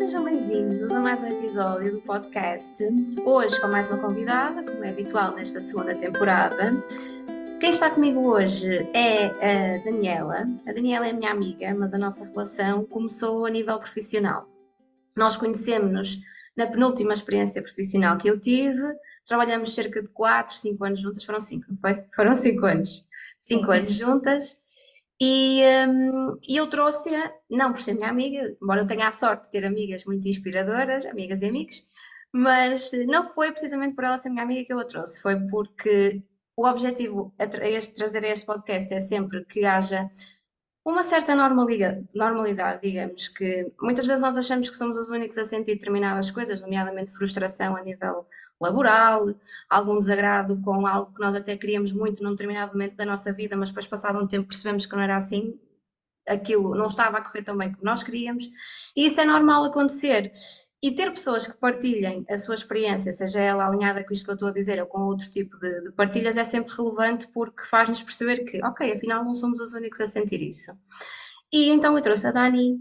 sejam 0.00 0.24
bem-vindos 0.24 0.90
a 0.92 0.98
mais 0.98 1.22
um 1.22 1.26
episódio 1.26 1.92
do 1.92 2.00
podcast. 2.00 2.82
Hoje 3.22 3.60
com 3.60 3.68
mais 3.68 3.86
uma 3.86 3.98
convidada, 3.98 4.64
como 4.64 4.82
é 4.82 4.88
habitual 4.88 5.34
nesta 5.34 5.60
segunda 5.60 5.94
temporada. 5.94 6.72
Quem 7.60 7.68
está 7.68 7.90
comigo 7.90 8.20
hoje 8.20 8.88
é 8.94 9.26
a 9.26 9.84
Daniela. 9.84 10.48
A 10.66 10.72
Daniela 10.72 11.06
é 11.06 11.12
minha 11.12 11.30
amiga, 11.30 11.74
mas 11.74 11.92
a 11.92 11.98
nossa 11.98 12.24
relação 12.24 12.86
começou 12.86 13.44
a 13.44 13.50
nível 13.50 13.78
profissional. 13.78 14.48
Nós 15.14 15.36
conhecemos-nos 15.36 16.18
na 16.56 16.66
penúltima 16.66 17.12
experiência 17.12 17.62
profissional 17.62 18.16
que 18.16 18.30
eu 18.30 18.40
tive, 18.40 18.82
trabalhamos 19.26 19.74
cerca 19.74 20.02
de 20.02 20.08
4, 20.08 20.54
5 20.54 20.82
anos 20.82 21.00
juntas, 21.00 21.24
foram 21.24 21.42
5, 21.42 21.66
não 21.68 21.76
foi? 21.76 22.02
Foram 22.16 22.34
5 22.34 22.64
anos. 22.64 23.06
5 23.38 23.70
anos 23.70 23.92
juntas 23.92 24.59
e, 25.20 25.62
um, 25.88 26.38
eu 26.48 26.66
trouxe-a, 26.68 27.34
não 27.50 27.72
por 27.72 27.80
ser 27.80 27.94
minha 27.94 28.08
amiga, 28.08 28.56
embora 28.62 28.80
eu 28.80 28.86
tenha 28.86 29.08
a 29.08 29.12
sorte 29.12 29.44
de 29.44 29.50
ter 29.50 29.66
amigas 29.66 30.04
muito 30.04 30.26
inspiradoras, 30.26 31.04
amigas 31.04 31.42
e 31.42 31.46
amigos, 31.46 31.82
mas 32.32 32.90
não 33.06 33.28
foi 33.28 33.50
precisamente 33.52 33.94
por 33.94 34.04
ela 34.04 34.18
ser 34.18 34.30
minha 34.30 34.42
amiga 34.44 34.64
que 34.64 34.72
eu 34.72 34.78
a 34.78 34.84
trouxe, 34.84 35.20
foi 35.20 35.38
porque 35.48 36.22
o 36.56 36.66
objetivo 36.66 37.34
a, 37.38 37.44
este, 37.68 37.94
trazer 37.94 38.24
este 38.24 38.46
podcast 38.46 38.92
é 38.94 39.00
sempre 39.00 39.44
que 39.44 39.64
haja 39.64 40.08
uma 40.84 41.02
certa 41.02 41.34
normalidade, 41.34 42.80
digamos, 42.82 43.28
que 43.28 43.70
muitas 43.80 44.06
vezes 44.06 44.20
nós 44.20 44.36
achamos 44.36 44.70
que 44.70 44.76
somos 44.76 44.96
os 44.96 45.10
únicos 45.10 45.36
a 45.36 45.44
sentir 45.44 45.74
determinadas 45.74 46.30
coisas, 46.30 46.60
nomeadamente 46.60 47.12
frustração 47.12 47.76
a 47.76 47.82
nível 47.82 48.26
laboral, 48.60 49.26
algum 49.68 49.98
desagrado 49.98 50.60
com 50.60 50.86
algo 50.86 51.14
que 51.14 51.20
nós 51.20 51.34
até 51.34 51.56
queríamos 51.56 51.92
muito 51.92 52.22
num 52.22 52.32
determinado 52.32 52.72
momento 52.72 52.96
da 52.96 53.06
nossa 53.06 53.32
vida, 53.32 53.56
mas 53.56 53.68
depois, 53.68 53.86
passado 53.86 54.22
um 54.22 54.26
tempo, 54.26 54.48
percebemos 54.48 54.86
que 54.86 54.94
não 54.94 55.02
era 55.02 55.16
assim, 55.16 55.58
aquilo 56.28 56.74
não 56.74 56.86
estava 56.86 57.18
a 57.18 57.22
correr 57.22 57.42
tão 57.42 57.56
bem 57.56 57.72
como 57.72 57.84
nós 57.84 58.02
queríamos, 58.02 58.44
e 58.94 59.06
isso 59.06 59.20
é 59.20 59.24
normal 59.24 59.64
acontecer. 59.64 60.32
E 60.82 60.90
ter 60.92 61.12
pessoas 61.12 61.46
que 61.46 61.58
partilhem 61.58 62.24
a 62.28 62.38
sua 62.38 62.54
experiência, 62.54 63.12
seja 63.12 63.38
ela 63.38 63.66
alinhada 63.66 64.02
com 64.02 64.14
isto 64.14 64.24
que 64.24 64.30
eu 64.30 64.34
estou 64.34 64.48
a 64.48 64.52
dizer 64.52 64.80
ou 64.80 64.86
com 64.86 65.02
outro 65.02 65.30
tipo 65.30 65.58
de, 65.58 65.82
de 65.82 65.92
partilhas, 65.92 66.38
é 66.38 66.44
sempre 66.44 66.74
relevante 66.74 67.28
porque 67.28 67.64
faz-nos 67.64 68.02
perceber 68.02 68.44
que, 68.44 68.64
ok, 68.64 68.90
afinal 68.94 69.22
não 69.22 69.34
somos 69.34 69.60
os 69.60 69.74
únicos 69.74 70.00
a 70.00 70.08
sentir 70.08 70.40
isso. 70.40 70.72
E 71.52 71.68
então 71.68 71.96
eu 71.96 72.02
trouxe 72.02 72.26
a 72.26 72.32
Dani 72.32 72.80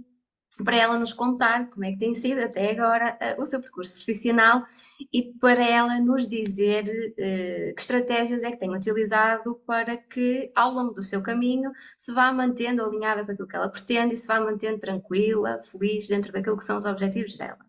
para 0.63 0.75
ela 0.75 0.97
nos 0.97 1.13
contar 1.13 1.69
como 1.69 1.85
é 1.85 1.91
que 1.91 1.97
tem 1.97 2.13
sido 2.13 2.41
até 2.41 2.71
agora 2.71 3.17
uh, 3.37 3.41
o 3.41 3.45
seu 3.45 3.61
percurso 3.61 3.95
profissional 3.95 4.63
e 5.11 5.33
para 5.39 5.63
ela 5.65 5.99
nos 5.99 6.27
dizer 6.27 6.83
uh, 6.83 7.75
que 7.75 7.81
estratégias 7.81 8.43
é 8.43 8.51
que 8.51 8.57
tem 8.57 8.75
utilizado 8.75 9.55
para 9.65 9.95
que 9.97 10.51
ao 10.55 10.71
longo 10.71 10.93
do 10.93 11.03
seu 11.03 11.21
caminho 11.21 11.71
se 11.97 12.13
vá 12.13 12.31
mantendo 12.31 12.83
alinhada 12.83 13.25
com 13.25 13.31
aquilo 13.31 13.47
que 13.47 13.55
ela 13.55 13.69
pretende 13.69 14.15
e 14.15 14.17
se 14.17 14.27
vá 14.27 14.39
mantendo 14.39 14.79
tranquila, 14.79 15.59
feliz 15.61 16.07
dentro 16.07 16.31
daquilo 16.31 16.57
que 16.57 16.63
são 16.63 16.77
os 16.77 16.85
objetivos 16.85 17.37
dela. 17.37 17.68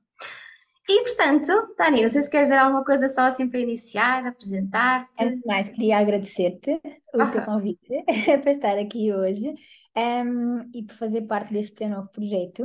E, 0.91 1.05
portanto, 1.05 1.53
Dani, 1.79 2.03
não 2.03 2.09
sei 2.09 2.23
se 2.23 2.29
queres 2.29 2.49
dizer 2.49 2.59
alguma 2.59 2.85
coisa 2.85 3.09
só 3.09 3.21
assim 3.21 3.49
para 3.49 3.61
iniciar, 3.61 4.27
apresentar-te. 4.27 5.23
Antes 5.23 5.39
de 5.39 5.47
mais, 5.47 5.69
queria 5.69 5.99
agradecer-te 5.99 6.81
o 7.15 7.31
teu 7.31 7.45
convite 7.45 8.05
para 8.43 8.51
estar 8.51 8.77
aqui 8.77 9.13
hoje 9.13 9.55
um, 9.97 10.69
e 10.75 10.83
por 10.83 10.97
fazer 10.97 11.23
parte 11.23 11.53
deste 11.53 11.75
teu 11.75 11.89
novo 11.89 12.09
projeto. 12.09 12.65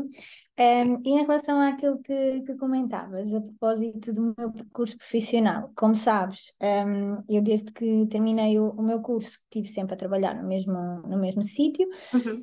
Um, 0.58 1.03
e 1.06 1.12
em 1.12 1.22
relação 1.22 1.62
àquilo 1.62 2.02
que, 2.02 2.42
que, 2.42 2.56
comentavas, 2.56 3.31
a 3.31 3.40
propósito 3.40 4.12
do 4.12 4.34
meu 4.36 4.52
percurso 4.52 4.98
profissional, 4.98 5.72
como 5.76 5.96
sabes, 5.96 6.52
um, 6.59 7.23
eu 7.30 7.44
desde 7.44 7.72
que 7.72 8.08
terminei 8.08 8.58
o, 8.58 8.72
o, 8.72 8.81
meu 8.81 9.03
curso 9.03 9.38
estive 9.44 9.68
sempre 9.68 9.94
a 9.94 9.98
trabalhar 9.98 10.34
no 10.34 10.48
mesmo, 10.48 10.73
no 10.73 11.20
mesmo 11.20 11.44
sítio 11.44 11.88
uhum. 12.12 12.42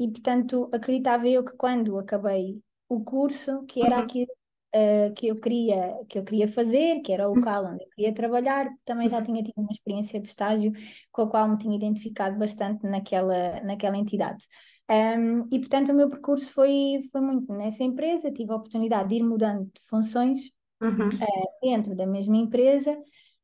e, 0.00 0.08
portanto, 0.08 0.70
acreditava 0.72 1.28
eu 1.28 1.44
que 1.44 1.54
quando 1.58 1.98
acabei 1.98 2.58
o 2.88 3.04
curso, 3.04 3.64
que 3.66 3.84
era 3.84 3.98
uhum. 3.98 4.02
aquilo 4.02 4.32
uh, 4.74 5.14
que 5.14 5.28
eu 5.28 5.36
queria 5.36 5.98
que 6.08 6.18
eu 6.18 6.24
queria 6.24 6.48
fazer, 6.48 7.00
que 7.00 7.12
era 7.12 7.28
o 7.28 7.34
local 7.34 7.66
onde 7.66 7.84
eu 7.84 7.88
queria 7.90 8.12
trabalhar, 8.12 8.68
também 8.84 9.08
já 9.08 9.22
tinha 9.22 9.42
tido 9.42 9.58
uma 9.58 9.72
experiência 9.72 10.20
de 10.20 10.28
estágio 10.28 10.72
com 11.12 11.22
a 11.22 11.30
qual 11.30 11.48
me 11.48 11.58
tinha 11.58 11.76
identificado 11.76 12.38
bastante 12.38 12.84
naquela, 12.86 13.60
naquela 13.62 13.96
entidade. 13.96 14.44
Um, 14.90 15.48
e 15.50 15.58
portanto 15.58 15.92
o 15.92 15.94
meu 15.94 16.10
percurso 16.10 16.52
foi, 16.52 17.00
foi 17.10 17.20
muito 17.20 17.50
nessa 17.54 17.82
empresa, 17.82 18.30
tive 18.30 18.52
a 18.52 18.56
oportunidade 18.56 19.08
de 19.08 19.14
ir 19.16 19.22
mudando 19.22 19.64
de 19.64 19.80
funções 19.88 20.40
uhum. 20.82 21.08
uh, 21.08 21.60
dentro 21.62 21.96
da 21.96 22.06
mesma 22.06 22.36
empresa, 22.36 22.94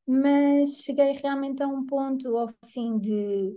mas 0.06 0.82
cheguei 0.82 1.12
realmente 1.12 1.62
a 1.62 1.68
um 1.68 1.86
ponto 1.86 2.36
ao 2.36 2.50
fim 2.66 2.98
de 2.98 3.56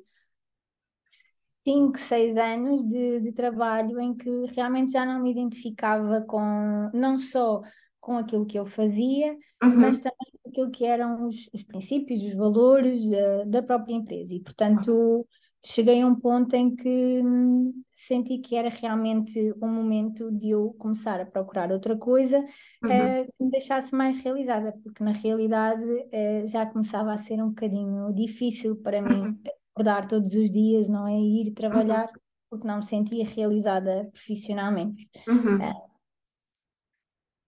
cinco, 1.63 1.97
seis 1.97 2.35
anos 2.37 2.83
de, 2.83 3.21
de 3.21 3.31
trabalho 3.31 3.99
em 3.99 4.13
que 4.13 4.29
realmente 4.55 4.93
já 4.93 5.05
não 5.05 5.21
me 5.21 5.31
identificava 5.31 6.21
com, 6.21 6.89
não 6.93 7.17
só 7.17 7.61
com 7.99 8.17
aquilo 8.17 8.45
que 8.45 8.59
eu 8.59 8.65
fazia, 8.65 9.31
uhum. 9.63 9.77
mas 9.77 9.97
também 9.97 10.31
com 10.41 10.49
aquilo 10.49 10.71
que 10.71 10.83
eram 10.85 11.25
os, 11.25 11.49
os 11.53 11.63
princípios, 11.63 12.21
os 12.21 12.33
valores 12.33 13.01
uh, 13.05 13.45
da 13.49 13.63
própria 13.63 13.93
empresa. 13.93 14.35
E, 14.35 14.41
portanto, 14.41 15.25
cheguei 15.65 16.01
a 16.01 16.05
um 16.07 16.13
ponto 16.13 16.53
em 16.53 16.75
que 16.75 17.21
hum, 17.23 17.71
senti 17.93 18.39
que 18.39 18.57
era 18.57 18.67
realmente 18.67 19.53
um 19.61 19.69
momento 19.69 20.29
de 20.31 20.49
eu 20.49 20.75
começar 20.77 21.21
a 21.21 21.25
procurar 21.25 21.71
outra 21.71 21.97
coisa 21.97 22.39
uhum. 22.39 22.89
uh, 22.89 23.25
que 23.25 23.43
me 23.45 23.51
deixasse 23.51 23.95
mais 23.95 24.17
realizada, 24.17 24.73
porque 24.83 25.01
na 25.01 25.13
realidade 25.13 25.81
uh, 25.81 26.45
já 26.47 26.65
começava 26.65 27.13
a 27.13 27.17
ser 27.17 27.41
um 27.41 27.49
bocadinho 27.49 28.13
difícil 28.13 28.75
para 28.75 29.01
mim 29.01 29.21
uhum 29.21 29.37
acordar 29.73 30.07
todos 30.07 30.33
os 30.33 30.51
dias, 30.51 30.87
não 30.87 31.07
é? 31.07 31.13
Ir 31.19 31.53
trabalhar 31.53 32.05
uhum. 32.05 32.19
porque 32.49 32.67
não 32.67 32.77
me 32.77 32.85
sentia 32.85 33.25
realizada 33.25 34.09
profissionalmente. 34.13 35.09
Uhum. 35.27 35.57
Uh, 35.57 35.93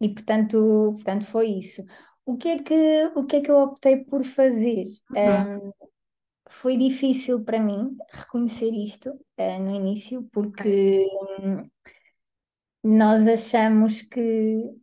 e 0.02 0.10
portanto, 0.10 0.94
portanto 0.96 1.26
foi 1.26 1.48
isso. 1.48 1.84
O 2.26 2.36
que 2.36 2.50
é 2.50 2.64
que, 2.64 3.12
o 3.16 3.24
que, 3.26 3.38
é 3.38 3.42
que 3.42 3.52
eu 3.52 3.60
optei 3.60 4.04
por 4.04 4.24
fazer? 4.24 4.86
Uhum. 5.12 5.68
Um, 5.68 5.72
foi 6.50 6.78
difícil 6.78 7.44
para 7.44 7.60
mim 7.60 7.96
reconhecer 8.12 8.72
isto 8.72 9.12
uh, 9.12 9.60
no 9.60 9.76
início, 9.76 10.28
porque 10.32 11.06
um, 11.40 11.70
nós 12.84 13.28
achamos 13.28 14.02
que 14.02 14.76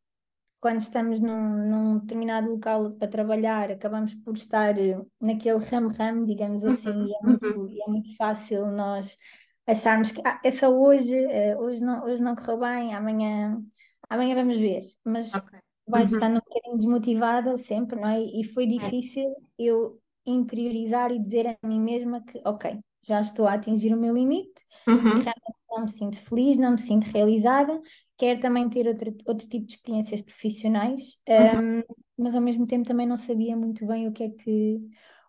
quando 0.63 0.81
estamos 0.81 1.19
num, 1.19 1.69
num, 1.69 1.99
determinado 1.99 2.49
local 2.49 2.97
a 3.01 3.09
trabalhar, 3.09 3.69
acabamos 3.69 4.15
por 4.15 4.37
estar 4.37 4.79
eh, 4.79 4.97
naquele 5.21 5.59
ramo-ramo, 5.59 6.25
digamos 6.25 6.65
assim, 6.65 6.89
uhum, 6.89 7.09
e, 7.09 7.13
é 7.13 7.27
muito, 7.27 7.47
uhum. 7.47 7.69
e 7.69 7.83
é 7.83 7.87
muito 7.89 8.17
fácil 8.17 8.67
nós 8.69 9.19
acharmos 9.67 10.13
que 10.13 10.23
ah, 10.25 10.41
é 10.45 10.53
só 10.53 10.69
hoje, 10.69 11.17
uh, 11.27 11.59
hoje, 11.59 11.81
não, 11.83 12.05
hoje 12.05 12.23
não 12.23 12.37
correu 12.37 12.61
bem, 12.61 12.95
amanhã, 12.95 13.61
amanhã 14.09 14.37
vamos 14.37 14.57
ver. 14.57 14.83
Mas 15.05 15.35
okay. 15.35 15.59
vais 15.85 16.13
uhum. 16.13 16.17
estando 16.17 16.37
um 16.37 16.41
bocadinho 16.49 16.77
desmotivada 16.77 17.57
sempre, 17.57 18.01
não 18.01 18.09
é? 18.09 18.21
E 18.21 18.45
foi 18.45 18.65
difícil 18.65 19.35
eu 19.59 20.01
interiorizar 20.25 21.11
e 21.11 21.19
dizer 21.19 21.49
a 21.49 21.67
mim 21.67 21.81
mesma 21.81 22.23
que, 22.23 22.41
ok, 22.47 22.79
já 23.05 23.21
estou 23.21 23.49
a 23.49 23.55
atingir 23.55 23.93
o 23.93 23.99
meu 23.99 24.15
limite, 24.15 24.65
uhum. 24.87 24.95
realmente 24.95 25.62
não 25.73 25.83
me 25.83 25.91
sinto 25.91 26.21
feliz, 26.21 26.59
não 26.59 26.73
me 26.73 26.79
sinto 26.79 27.05
realizada, 27.05 27.81
quero 28.17 28.41
também 28.41 28.69
ter 28.69 28.87
outro, 28.87 29.15
outro 29.27 29.49
tipo 29.49 29.67
de 29.67 29.75
experiências 29.75 30.21
profissionais, 30.21 31.19
uhum. 31.29 31.79
um, 31.79 31.83
mas 32.19 32.35
ao 32.35 32.43
mesmo 32.43 32.67
tempo 32.67 32.87
também 32.87 33.07
não 33.07 33.17
sabia 33.17 33.57
muito 33.57 33.87
bem 33.87 34.07
o 34.07 34.13
que 34.13 34.25
é 34.25 34.29
que 34.31 34.81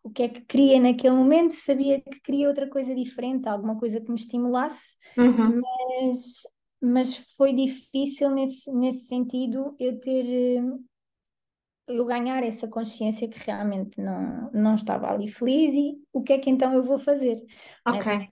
o 0.03 0.09
que 0.09 0.24
é 0.24 0.28
que 0.28 0.42
queria 0.42 0.82
naquele 0.82 1.16
momento, 1.16 1.53
sabia 1.53 2.02
que 2.02 2.20
queria 2.20 2.50
outra 2.50 2.70
coisa 2.70 2.94
diferente, 2.94 3.48
alguma 3.48 3.80
coisa 3.80 4.02
que 4.02 4.12
me 4.12 4.20
estimulasse, 4.20 4.98
uhum. 5.18 5.62
mas, 5.62 6.44
mas 6.82 7.16
foi 7.38 7.53
difícil 7.53 8.30
nesse, 8.30 8.70
nesse 8.74 9.08
sentido 9.08 9.74
eu 9.80 9.98
ter 10.02 10.62
eu 11.88 12.06
ganhar 12.06 12.44
essa 12.44 12.68
consciência 12.68 13.28
que 13.28 13.40
realmente 13.40 14.00
não, 14.00 14.50
não 14.53 14.76
estava 14.76 15.09
ali 15.12 15.28
feliz 15.28 15.74
e 15.74 15.98
o 16.12 16.22
que 16.22 16.34
é 16.34 16.38
que 16.38 16.50
então 16.50 16.73
eu 16.73 16.84
vou 16.84 16.97
fazer? 16.97 17.44
Ok. 17.85 18.12
É, 18.12 18.28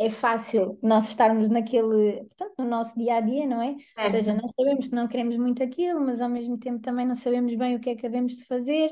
é 0.00 0.08
fácil 0.08 0.78
nós 0.80 1.08
estarmos 1.08 1.48
naquele, 1.48 2.24
portanto, 2.24 2.54
no 2.58 2.66
nosso 2.66 2.96
dia 2.96 3.16
a 3.16 3.20
dia, 3.20 3.46
não 3.46 3.60
é? 3.60 3.74
Certo. 3.74 4.04
Ou 4.04 4.10
seja, 4.10 4.34
nós 4.34 4.54
sabemos 4.54 4.88
que 4.88 4.94
não 4.94 5.08
queremos 5.08 5.36
muito 5.36 5.62
aquilo, 5.62 6.00
mas 6.00 6.20
ao 6.20 6.28
mesmo 6.28 6.56
tempo 6.56 6.80
também 6.80 7.04
não 7.04 7.16
sabemos 7.16 7.54
bem 7.54 7.74
o 7.74 7.80
que 7.80 7.90
é 7.90 7.96
que 7.96 8.06
havemos 8.06 8.36
de 8.36 8.44
fazer, 8.44 8.90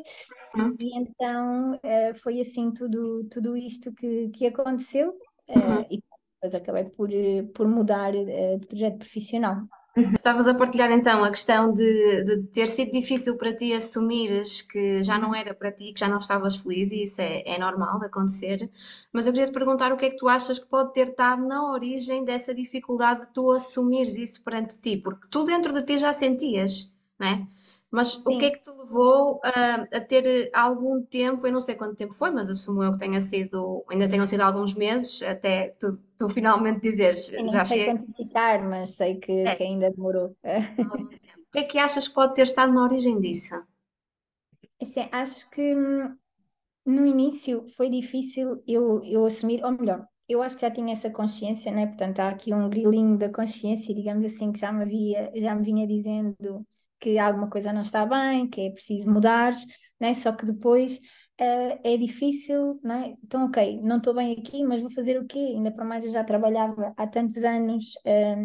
uhum. 0.57 0.77
e 0.81 0.99
então 0.99 1.75
uh, 1.75 2.15
foi 2.23 2.41
assim 2.41 2.73
tudo, 2.73 3.25
tudo 3.31 3.57
isto 3.57 3.93
que, 3.93 4.29
que 4.31 4.47
aconteceu, 4.47 5.11
uh, 5.49 5.59
uhum. 5.59 5.87
e 5.89 6.03
depois 6.43 6.55
acabei 6.55 6.85
por, 6.85 7.09
por 7.55 7.69
mudar 7.69 8.11
de 8.13 8.67
projeto 8.67 8.99
profissional. 8.99 9.63
Estavas 9.97 10.47
a 10.47 10.55
partilhar 10.55 10.91
então 10.93 11.25
a 11.25 11.31
questão 11.31 11.73
de, 11.73 12.23
de, 12.23 12.43
ter 12.49 12.69
sido 12.69 12.91
difícil 12.91 13.39
para 13.39 13.57
ti 13.57 13.73
assumires 13.73 14.61
que 14.61 15.03
já 15.03 15.19
não 15.19 15.35
era 15.35 15.55
para 15.55 15.73
ti, 15.73 15.93
que 15.95 16.01
já 16.01 16.09
não 16.09 16.19
estavas 16.19 16.57
feliz, 16.57 16.91
e 16.91 17.05
isso 17.05 17.23
é, 17.23 17.43
é 17.47 17.59
normal 17.59 17.99
de 17.99 18.07
acontecer. 18.07 18.71
Mas 19.11 19.27
eu 19.27 19.33
queria 19.33 19.49
te 19.49 19.55
perguntar 19.55 19.93
o 19.93 19.97
que 19.97 20.05
é 20.05 20.11
que 20.11 20.19
tu 20.19 20.29
achas 20.29 20.59
que 20.59 20.67
pode 20.67 20.93
ter 20.93 21.09
estado 21.09 21.47
na 21.49 21.73
origem 21.73 22.27
dessa 22.27 22.55
dificuldade 22.55 23.23
de 23.23 23.29
tu 23.29 23.51
assumires 23.51 24.17
isso 24.17 24.43
perante 24.43 24.79
ti, 24.79 24.99
porque 24.99 25.29
tu 25.31 25.45
dentro 25.45 25.73
de 25.73 25.83
ti 25.83 25.99
já 25.99 26.13
sentias, 26.13 26.93
não 27.19 27.47
Mas 27.91 28.15
o 28.27 28.37
que 28.37 28.47
é 28.47 28.51
Sim, 28.51 28.51
que 28.51 28.59
te 28.65 28.71
levou 28.71 29.41
a, 29.45 29.83
a 29.97 30.01
ter 30.01 30.51
algum 30.55 31.03
tempo, 31.03 31.47
eu 31.47 31.53
não 31.53 31.61
sei 31.63 31.75
quanto 31.77 31.97
tempo 31.97 32.13
foi, 32.15 32.31
mas 32.31 32.49
assumo 32.51 32.83
eu 32.83 32.93
que 32.93 32.99
tenha 32.99 33.21
sido, 33.21 33.85
ainda 33.91 34.09
tenham 34.09 34.27
sido 34.27 34.43
alguns 34.43 34.75
meses, 34.75 35.23
até 35.23 35.71
tu, 35.81 35.99
tu 36.19 36.29
finalmente 36.29 36.81
dizeres, 36.81 37.33
eu 37.33 37.49
já 37.51 37.65
não 37.65 37.65
sei 37.65 37.79
chega, 37.79 37.85
quantificar, 37.85 38.63
mas 38.69 38.97
sei 38.97 39.19
que, 39.19 39.33
é, 39.45 39.55
que 39.55 39.63
ainda 39.63 39.91
demorou. 39.91 40.37
O 41.49 41.53
que 41.53 41.59
é 41.61 41.65
que 41.71 41.79
achas 41.87 42.07
que 42.07 42.15
pode 42.19 42.35
ter 42.35 42.47
estado 42.47 42.73
na 42.73 42.85
origem 42.89 43.19
disso? 43.25 43.57
Assim, 44.81 45.09
acho 45.13 45.49
que 45.51 45.75
hum, 45.75 46.17
no 46.87 47.07
início 47.07 47.67
foi 47.77 47.91
difícil 47.91 48.63
eu, 48.67 49.03
eu 49.05 49.27
assumir, 49.27 49.65
ou 49.65 49.73
melhor, 49.73 50.07
eu 50.29 50.43
acho 50.43 50.57
que 50.57 50.63
já 50.63 50.71
tinha 50.73 50.93
essa 50.93 51.11
consciência, 51.11 51.73
né? 51.73 51.87
Portanto, 51.89 52.21
há 52.21 52.31
aqui 52.31 52.55
um 52.55 52.69
grilinho 52.71 53.19
da 53.19 53.31
consciência, 53.33 53.95
digamos 53.95 54.25
assim, 54.25 54.53
que 54.53 54.61
já 54.61 54.73
me 54.73 54.83
havia, 54.85 55.33
já 55.37 55.55
me 55.55 55.65
vinha 55.65 55.87
dizendo 55.87 56.67
que 57.01 57.19
alguma 57.19 57.49
coisa 57.51 57.73
não 57.73 57.83
está 57.83 58.07
bem, 58.07 58.49
que 58.49 58.63
é 58.63 58.71
preciso 58.71 59.11
mudar, 59.11 59.53
né? 60.01 60.15
Só 60.15 60.33
que 60.33 60.47
depois 60.47 61.01
eh, 61.39 61.95
é 61.95 61.97
difícil, 61.97 62.81
né? 62.83 63.15
Então, 63.23 63.47
ok, 63.47 63.81
não 63.83 63.99
estou 63.99 64.15
bem 64.15 64.33
aqui, 64.39 64.65
mas 64.65 64.81
vou 64.81 64.91
fazer 64.91 65.19
o 65.21 65.27
quê? 65.27 65.39
Ainda 65.39 65.71
para 65.73 65.85
mais 65.85 66.05
eu 66.05 66.11
já 66.13 66.25
trabalhava 66.25 66.93
há 66.97 67.07
tantos 67.07 67.43
anos 67.45 67.93
eh, 68.05 68.37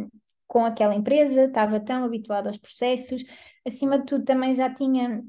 com 0.48 0.65
aquela 0.65 0.95
empresa, 0.95 1.45
estava 1.45 1.80
tão 1.80 2.03
habituada 2.03 2.50
aos 2.50 2.57
processos, 2.57 3.24
acima 3.65 3.98
de 4.00 4.06
tudo 4.06 4.25
também 4.25 4.54
já 4.54 4.74
tinha 4.74 5.24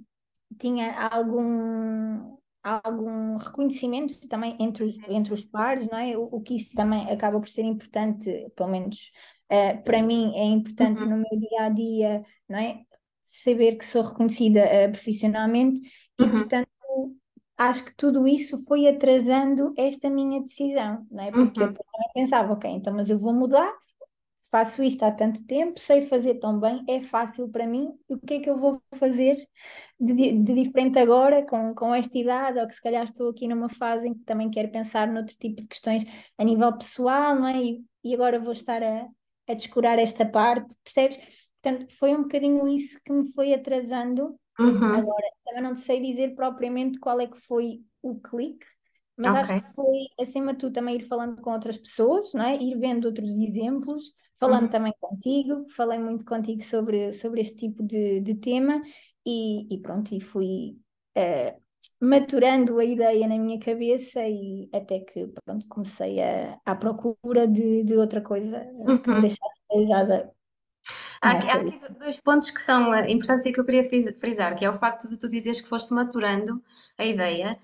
tinha 0.58 0.92
algum, 1.08 2.36
algum 2.62 3.36
reconhecimento 3.36 4.28
também 4.28 4.56
entre 4.60 4.84
os, 4.84 4.98
entre 5.08 5.32
os 5.34 5.44
pares, 5.44 5.88
não 5.88 5.98
é? 5.98 6.16
O, 6.16 6.25
o 6.25 6.40
que 6.42 6.56
isso 6.56 6.75
também 6.75 7.10
acaba 7.10 7.40
por 7.40 7.48
ser 7.48 7.62
importante, 7.64 8.50
pelo 8.56 8.68
menos 8.70 9.10
eh, 9.48 9.75
para 9.78 10.02
mim 10.02 10.32
é 10.36 10.44
importante 10.44 11.06
no 11.08 11.16
Uhum, 11.16 11.18
meu 11.18 11.38
dia 11.40 11.62
a 11.64 11.68
dia, 11.70 12.25
não 12.48 12.58
é? 12.58 12.84
Saber 13.24 13.76
que 13.76 13.84
sou 13.84 14.02
reconhecida 14.02 14.60
eh, 14.60 14.88
profissionalmente 14.88 15.80
e, 16.19 16.24
uhum, 16.24 16.30
portanto, 16.30 16.69
acho 17.56 17.84
que 17.84 17.94
tudo 17.96 18.26
isso 18.26 18.62
foi 18.66 18.88
atrasando 18.88 19.72
esta 19.76 20.10
minha 20.10 20.40
decisão, 20.42 21.06
não 21.10 21.24
é? 21.24 21.32
Porque 21.32 21.62
eu 21.62 21.69
uhum, 21.69 21.74
também 21.74 22.10
pensava, 22.14 22.52
ok, 22.52 22.70
então, 22.70 22.94
mas 22.94 23.10
eu 23.10 23.19
vou 23.19 23.32
mudar 23.32 23.72
faço 24.50 24.82
isto 24.82 25.02
há 25.02 25.10
tanto 25.10 25.44
tempo, 25.46 25.80
sei 25.80 26.06
fazer 26.06 26.34
tão 26.34 26.60
bem, 26.60 26.84
é 26.88 27.00
fácil 27.02 27.48
para 27.48 27.66
mim, 27.66 27.90
o 28.06 28.19
que 28.19 28.34
é 28.34 28.40
que 28.40 28.50
eu 28.50 28.58
vou 28.58 28.82
fazer 28.96 29.36
de, 29.98 30.14
de 30.14 30.54
diferente 30.54 30.98
agora, 30.98 31.44
com, 31.46 31.75
com 31.75 31.94
esta 31.94 32.18
idade, 32.18 32.58
ou 32.60 32.66
que 32.66 32.75
se 32.75 32.82
calhar 32.82 33.04
estou 33.04 33.30
aqui 33.30 33.48
numa 33.48 33.70
fase 33.70 34.08
em 34.08 34.14
que 34.14 34.20
também 34.25 34.50
quero 34.50 34.70
pensar 34.70 35.08
noutro 35.08 35.34
tipo 35.38 35.62
de 35.62 35.68
questões 35.68 36.04
a 36.36 36.44
nível 36.44 36.76
pessoal, 36.76 37.34
não 37.36 37.48
é? 37.48 37.62
E, 37.62 37.84
e 38.04 38.14
agora 38.14 38.38
vou 38.38 38.52
estar 38.52 38.82
a, 38.82 39.08
a 39.48 39.54
descurar 39.54 39.98
esta 39.98 40.26
parte, 40.26 40.75
percebes? 40.84 41.50
Portanto, 41.62 41.93
foi 41.97 42.14
um 42.14 42.23
bocadinho 42.23 42.67
isso 42.69 43.00
que 43.05 43.12
me 43.12 43.31
foi 43.32 43.55
atrasando. 43.55 44.38
uhum, 44.59 44.97
Agora, 44.97 45.26
também 45.44 45.62
não 45.62 45.76
sei 45.76 46.00
dizer 46.00 46.35
propriamente 46.35 46.99
qual 46.99 47.20
é 47.20 47.26
que 47.26 47.38
foi 47.41 47.82
o 48.03 48.17
clique, 48.20 48.67
mas 49.17 49.32
ok. 49.32 49.35
acho 49.35 49.55
que 49.55 49.75
foi, 49.75 50.06
acima 50.20 50.53
de 50.53 50.59
tudo, 50.61 50.73
também 50.73 50.97
ir 50.97 51.06
falando 51.06 51.41
com 51.41 51.53
outras 51.53 51.76
pessoas, 51.76 52.32
não 52.35 52.44
é? 52.44 52.56
Ir 52.56 52.79
vendo 52.79 53.05
outros 53.06 53.31
exemplos, 53.31 54.12
falando 54.38 54.64
Uhum, 54.64 54.70
também 54.70 54.93
contigo, 55.00 55.67
falei 55.70 55.99
muito 55.99 56.25
contigo 56.25 56.62
sobre, 56.62 57.12
sobre 57.12 57.41
este 57.41 57.56
tipo 57.69 57.82
de, 57.82 58.20
de 58.20 58.35
tema 58.37 58.82
e, 59.25 59.73
e 59.75 59.79
pronto, 59.81 60.14
e 60.14 60.20
fui 60.20 60.76
eh, 61.14 61.56
maturando 62.00 62.79
a 62.79 62.85
ideia 62.85 63.29
na 63.29 63.38
minha 63.38 63.59
cabeça 63.61 64.20
e 64.26 64.69
até 64.73 65.00
que 65.00 65.26
pronto, 65.44 65.67
comecei 65.69 66.20
a, 66.20 66.59
à 66.64 66.75
procura 66.75 67.47
de, 67.47 67.85
de 67.85 67.97
outra 67.97 68.20
coisa 68.20 68.56
eh, 68.59 68.99
que 69.03 69.14
me 69.14 69.20
uhum. 69.20 69.20
deixasse 69.20 69.61
realizada 69.70 70.32
Há 71.22 71.30
aqui, 71.32 71.48
há 71.48 71.54
aqui 71.54 71.80
dois 72.00 72.19
pontos 72.20 72.50
que 72.50 72.60
são 72.60 72.94
importantes 73.08 73.46
e 73.46 73.52
que 73.52 73.60
eu 73.60 73.64
queria 73.64 73.88
fris- 73.88 74.19
frisar, 74.19 74.56
que 74.56 74.64
é 74.64 74.70
o 74.70 74.76
facto 74.76 75.08
de 75.08 75.16
tu 75.16 75.28
dizeres 75.28 75.60
que 75.60 75.69
foste 75.69 75.94
maturando 75.94 76.60
a 76.98 77.04
ideia 77.04 77.58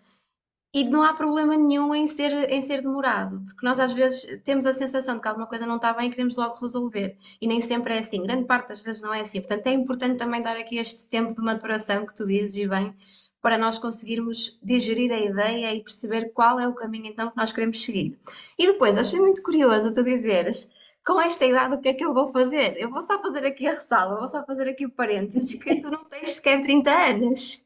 e 0.74 0.84
não 0.84 1.02
há 1.02 1.14
problema 1.14 1.56
nenhum 1.56 1.94
em 1.94 2.06
ser, 2.06 2.32
em 2.50 2.62
ser 2.62 2.82
demorado, 2.82 3.40
porque 3.46 3.64
nós 3.66 3.80
às 3.80 3.92
vezes 3.92 4.40
temos 4.44 4.66
a 4.66 4.74
sensação 4.74 5.16
de 5.16 5.22
que 5.22 5.28
alguma 5.28 5.46
coisa 5.46 5.66
não 5.66 5.76
está 5.76 5.92
bem 5.94 6.08
e 6.08 6.10
queremos 6.10 6.36
logo 6.36 6.56
resolver, 6.60 7.16
e 7.40 7.48
nem 7.48 7.60
sempre 7.60 7.94
é 7.94 7.98
assim, 8.00 8.22
grande 8.22 8.44
parte 8.44 8.68
das 8.68 8.80
vezes 8.80 9.00
não 9.02 9.12
é 9.14 9.20
assim. 9.20 9.40
Portanto, 9.40 9.66
é 9.66 9.72
importante 9.72 10.18
também 10.18 10.42
dar 10.42 10.56
aqui 10.56 10.76
este 10.78 11.06
tempo 11.06 11.34
de 11.34 11.40
maturação 11.42 12.06
que 12.06 12.14
tu 12.14 12.26
dizes 12.26 12.54
e 12.54 12.68
bem, 12.68 12.94
para 13.40 13.56
nós 13.56 13.78
conseguirmos 13.78 14.58
digerir 14.62 15.10
a 15.12 15.18
ideia 15.18 15.74
e 15.74 15.82
perceber 15.82 16.32
qual 16.32 16.60
é 16.60 16.68
o 16.68 16.74
caminho 16.74 17.06
então 17.06 17.30
que 17.30 17.36
nós 17.36 17.52
queremos 17.52 17.82
seguir. 17.82 18.18
E 18.58 18.66
depois, 18.66 18.96
achei 18.98 19.18
muito 19.20 19.42
curioso 19.42 19.92
tu 19.92 20.04
dizeres 20.04 20.68
com 21.04 21.20
esta 21.20 21.44
idade, 21.44 21.74
o 21.74 21.80
que 21.80 21.88
é 21.88 21.94
que 21.94 22.04
eu 22.04 22.12
vou 22.12 22.26
fazer? 22.28 22.76
Eu 22.76 22.90
vou 22.90 23.02
só 23.02 23.20
fazer 23.20 23.46
aqui 23.46 23.66
a 23.66 23.70
ressalva, 23.70 24.16
vou 24.16 24.28
só 24.28 24.44
fazer 24.44 24.68
aqui 24.68 24.86
o 24.86 24.90
parênteses, 24.90 25.54
que 25.54 25.80
tu 25.80 25.90
não 25.90 26.04
tens 26.04 26.32
sequer 26.32 26.60
30 26.62 26.90
anos. 26.90 27.64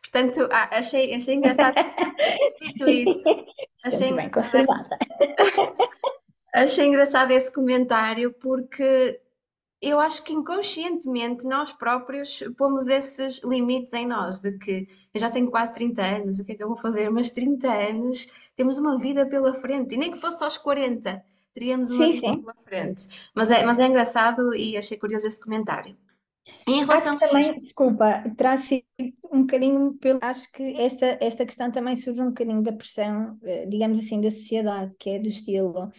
Portanto, 0.00 0.48
ah, 0.52 0.68
achei, 0.72 1.14
achei 1.14 1.34
engraçado 1.34 1.74
dito 2.60 2.88
isso. 2.88 3.22
Achei 3.84 4.12
muito 4.12 4.26
engraçado, 4.26 4.66
achei 6.54 6.86
engraçado 6.86 7.30
esse 7.32 7.52
comentário 7.52 8.32
porque 8.32 9.20
eu 9.82 10.00
acho 10.00 10.22
que 10.24 10.32
inconscientemente 10.32 11.44
nós 11.46 11.72
próprios 11.72 12.42
pomos 12.56 12.86
esses 12.86 13.42
limites 13.44 13.92
em 13.92 14.06
nós, 14.06 14.40
de 14.40 14.56
que 14.56 14.88
eu 15.12 15.20
já 15.20 15.30
tenho 15.30 15.50
quase 15.50 15.74
30 15.74 16.02
anos, 16.02 16.38
o 16.38 16.44
que 16.44 16.52
é 16.52 16.54
que 16.54 16.62
eu 16.62 16.68
vou 16.68 16.76
fazer? 16.78 17.10
Mas 17.10 17.30
30 17.30 17.68
anos, 17.70 18.26
temos 18.56 18.78
uma 18.78 18.98
vida 18.98 19.26
pela 19.26 19.52
frente, 19.60 19.94
e 19.94 19.98
nem 19.98 20.10
que 20.10 20.18
fosse 20.18 20.42
aos 20.42 20.56
40, 20.56 21.22
teríamos 21.54 21.90
uma 21.90 22.06
Sim, 22.06 22.20
sim. 22.20 22.42
pela 22.42 22.54
frente. 22.64 23.30
Mas 23.34 23.50
é, 23.50 23.64
mas 23.64 23.78
é 23.78 23.86
engraçado 23.86 24.54
e 24.54 24.76
achei 24.76 24.98
curioso 24.98 25.26
esse 25.26 25.40
comentário. 25.40 25.96
Em 26.66 26.84
Acho 26.86 26.86
relação 26.86 27.16
que 27.18 27.24
a 27.24 27.40
isto, 27.40 27.54
também, 27.54 27.60
desculpa, 27.60 28.24
terá 28.36 28.56
sido 28.56 28.84
um 29.32 29.42
bocadinho 29.42 29.94
pelo. 29.94 30.18
Acho 30.20 30.50
que 30.52 30.62
esta, 30.80 31.18
esta 31.20 31.46
questão 31.46 31.70
também 31.70 31.96
surge 31.96 32.22
um 32.22 32.28
bocadinho 32.28 32.62
da 32.62 32.72
pressão, 32.72 33.38
eh, 33.42 33.66
digamos 33.66 33.98
assim, 33.98 34.20
da 34.20 34.30
sociedade, 34.30 34.94
que 34.98 35.10
é 35.10 35.18
do 35.18 35.28
estilo: 35.28 35.90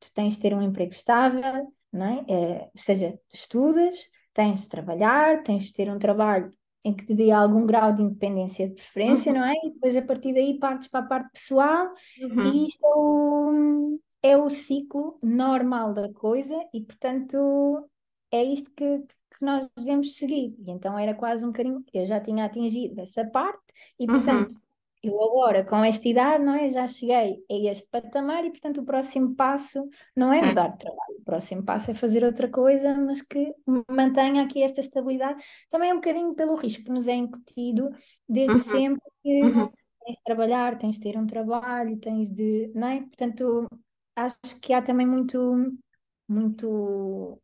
tu 0.00 0.12
tens 0.14 0.34
de 0.36 0.40
ter 0.42 0.54
um 0.54 0.62
emprego 0.62 0.92
estável, 0.92 1.72
não 1.92 2.06
é? 2.06 2.24
Eh, 2.28 2.70
ou 2.74 2.80
seja, 2.82 3.18
estudas, 3.32 3.96
tens 4.34 4.62
de 4.62 4.68
trabalhar, 4.70 5.42
tens 5.44 5.66
de 5.66 5.74
ter 5.74 5.90
um 5.90 5.98
trabalho 5.98 6.50
em 6.84 6.94
que 6.94 7.04
te 7.04 7.14
dê 7.14 7.30
algum 7.30 7.64
grau 7.66 7.92
de 7.94 8.02
independência 8.02 8.68
de 8.68 8.74
preferência, 8.74 9.32
não 9.32 9.42
uhum, 9.42 9.46
é? 9.46 9.52
E 9.64 9.72
depois 9.72 9.96
a 9.96 10.02
partir 10.02 10.34
daí 10.34 10.58
partes 10.58 10.88
para 10.88 11.04
a 11.04 11.08
parte 11.08 11.30
pessoal 11.32 11.92
e 12.16 12.24
uhum, 12.24 12.66
isto 12.66 12.84
é 12.84 12.88
o, 12.96 14.00
é 14.22 14.36
o 14.36 14.48
ciclo 14.48 15.18
normal 15.22 15.92
da 15.92 16.12
coisa 16.12 16.54
e, 16.72 16.80
portanto, 16.80 17.88
é 18.30 18.42
isto 18.42 18.70
que, 18.70 18.98
que 18.98 19.44
nós 19.44 19.68
devemos 19.76 20.14
seguir. 20.16 20.54
E 20.58 20.70
então 20.70 20.98
era 20.98 21.14
quase 21.14 21.44
um 21.44 21.48
bocadinho, 21.48 21.84
eu 21.92 22.06
já 22.06 22.20
tinha 22.20 22.44
atingido 22.44 23.00
essa 23.00 23.24
parte 23.26 23.60
e, 23.98 24.06
portanto, 24.06 24.52
uhum, 24.52 24.60
eu 25.02 25.20
agora, 25.20 25.64
com 25.64 25.82
esta 25.82 26.08
idade, 26.08 26.44
não 26.44 26.54
é? 26.54 26.68
Já 26.68 26.86
cheguei 26.86 27.44
a 27.50 27.54
este 27.70 27.88
patamar 27.88 28.44
e, 28.44 28.50
portanto, 28.50 28.80
o 28.80 28.84
próximo 28.84 29.34
passo 29.34 29.88
não 30.14 30.32
é 30.32 30.36
certo, 30.36 30.48
mudar 30.48 30.68
de 30.68 30.78
trabalho. 30.78 31.16
O 31.18 31.24
próximo 31.24 31.64
passo 31.64 31.90
é 31.90 31.94
fazer 31.94 32.22
outra 32.22 32.48
coisa, 32.48 32.94
mas 32.94 33.20
que 33.20 33.52
mantenha 33.90 34.44
aqui 34.44 34.62
esta 34.62 34.80
estabilidade. 34.80 35.42
Também 35.68 35.90
é 35.90 35.92
um 35.92 35.96
bocadinho 35.96 36.32
pelo 36.34 36.54
risco 36.54 36.84
que 36.84 36.92
nos 36.92 37.08
é 37.08 37.14
incutido 37.14 37.90
desde 38.28 38.54
uhum, 38.54 38.60
sempre 38.60 39.10
que 39.24 39.42
uhum. 39.42 39.68
tens 40.04 40.16
de 40.16 40.22
trabalhar, 40.24 40.78
tens 40.78 40.94
de 40.94 41.00
ter 41.00 41.18
um 41.18 41.26
trabalho, 41.26 41.98
tens 41.98 42.30
de, 42.30 42.70
não 42.72 42.86
é? 42.86 43.00
Portanto, 43.00 43.66
acho 44.16 44.60
que 44.60 44.72
há 44.72 44.82
também 44.82 45.06
muito, 45.06 45.38
muito, 46.28 47.40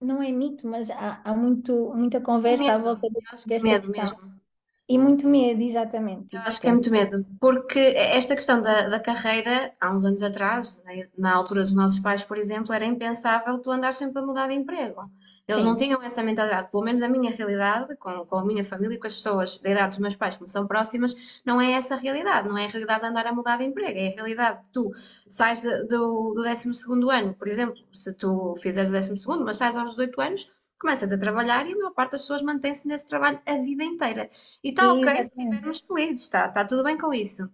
não 0.00 0.22
é 0.22 0.32
mito, 0.32 0.66
mas 0.68 0.90
há, 0.90 1.22
há 1.24 1.34
muito, 1.36 1.92
muita 1.94 2.20
conversa 2.20 2.74
à 2.74 2.78
medo, 2.78 2.78
volta 2.78 3.08
que 3.46 3.54
é 3.54 3.58
desta 3.58 3.58
medo 3.60 3.88
questão. 3.88 3.90
mesmo. 3.90 4.40
E 4.88 4.98
muito 4.98 5.28
medo, 5.28 5.62
exatamente. 5.62 6.36
Eu 6.36 6.40
acho 6.40 6.60
que 6.60 6.66
é 6.68 6.72
muito 6.72 6.90
medo, 6.90 7.26
porque 7.38 7.78
esta 7.78 8.34
questão 8.34 8.60
da, 8.62 8.88
da 8.88 8.98
carreira, 8.98 9.74
há 9.78 9.94
uns 9.94 10.04
anos 10.04 10.22
atrás, 10.22 10.80
na 11.16 11.34
altura 11.34 11.62
dos 11.62 11.74
nossos 11.74 12.00
pais, 12.00 12.22
por 12.24 12.38
exemplo, 12.38 12.72
era 12.72 12.86
impensável 12.86 13.58
tu 13.60 13.70
andares 13.70 13.98
sempre 13.98 14.22
a 14.22 14.26
mudar 14.26 14.48
de 14.48 14.54
emprego. 14.54 15.10
Eles 15.48 15.64
não 15.64 15.76
sim, 15.76 15.76
tinham 15.76 16.00
essa 16.02 16.22
mentalidade, 16.22 16.70
pelo 16.70 16.84
menos 16.84 17.02
a 17.02 17.08
minha 17.08 17.30
realidade, 17.32 17.96
com, 17.96 18.24
com 18.26 18.36
a 18.38 18.44
minha 18.44 18.64
família, 18.64 18.98
com 18.98 19.06
as 19.06 19.14
pessoas 19.14 19.58
da 19.58 19.70
idade 19.70 19.90
dos 19.90 19.98
meus 19.98 20.14
pais, 20.16 20.36
como 20.36 20.48
são 20.48 20.66
próximas, 20.66 21.14
não 21.44 21.60
é 21.60 21.72
essa 21.72 21.94
a 21.94 21.98
realidade, 21.98 22.48
não 22.48 22.56
é 22.56 22.64
a 22.66 22.68
realidade 22.68 23.00
de 23.02 23.06
andar 23.08 23.26
a 23.26 23.32
mudar 23.32 23.58
de 23.58 23.64
emprego, 23.64 23.98
é 23.98 24.08
a 24.08 24.14
realidade 24.14 24.62
de 24.62 24.68
tu 24.70 24.90
sais 25.28 25.60
de- 25.62 25.86
do, 25.88 26.32
do 26.34 26.42
décimo 26.42 26.74
segundo 26.74 27.10
ano, 27.10 27.34
por 27.34 27.48
exemplo, 27.48 27.76
se 27.92 28.14
tu 28.14 28.54
fizeres 28.62 28.90
o 28.90 28.92
décimo 28.92 29.18
segundo, 29.18 29.44
mas 29.44 29.56
sais 29.56 29.76
aos 29.76 29.90
18 29.90 30.20
anos, 30.20 30.48
começas 30.78 31.12
a 31.12 31.18
trabalhar 31.18 31.66
e 31.66 31.72
a 31.72 31.76
maior 31.76 31.92
parte 31.92 32.12
das 32.12 32.22
pessoas 32.22 32.42
mantém-se 32.42 32.86
nesse 32.88 33.06
trabalho 33.06 33.40
a 33.46 33.54
vida 33.58 33.84
inteira. 33.84 34.28
E 34.62 34.70
está 34.70 34.92
ok 34.92 35.14
se 35.16 35.22
estivermos 35.38 35.80
felizes, 35.80 36.22
está, 36.24 36.46
está 36.48 36.64
tudo 36.64 36.82
bem 36.84 36.96
com 36.98 37.12
isso. 37.14 37.48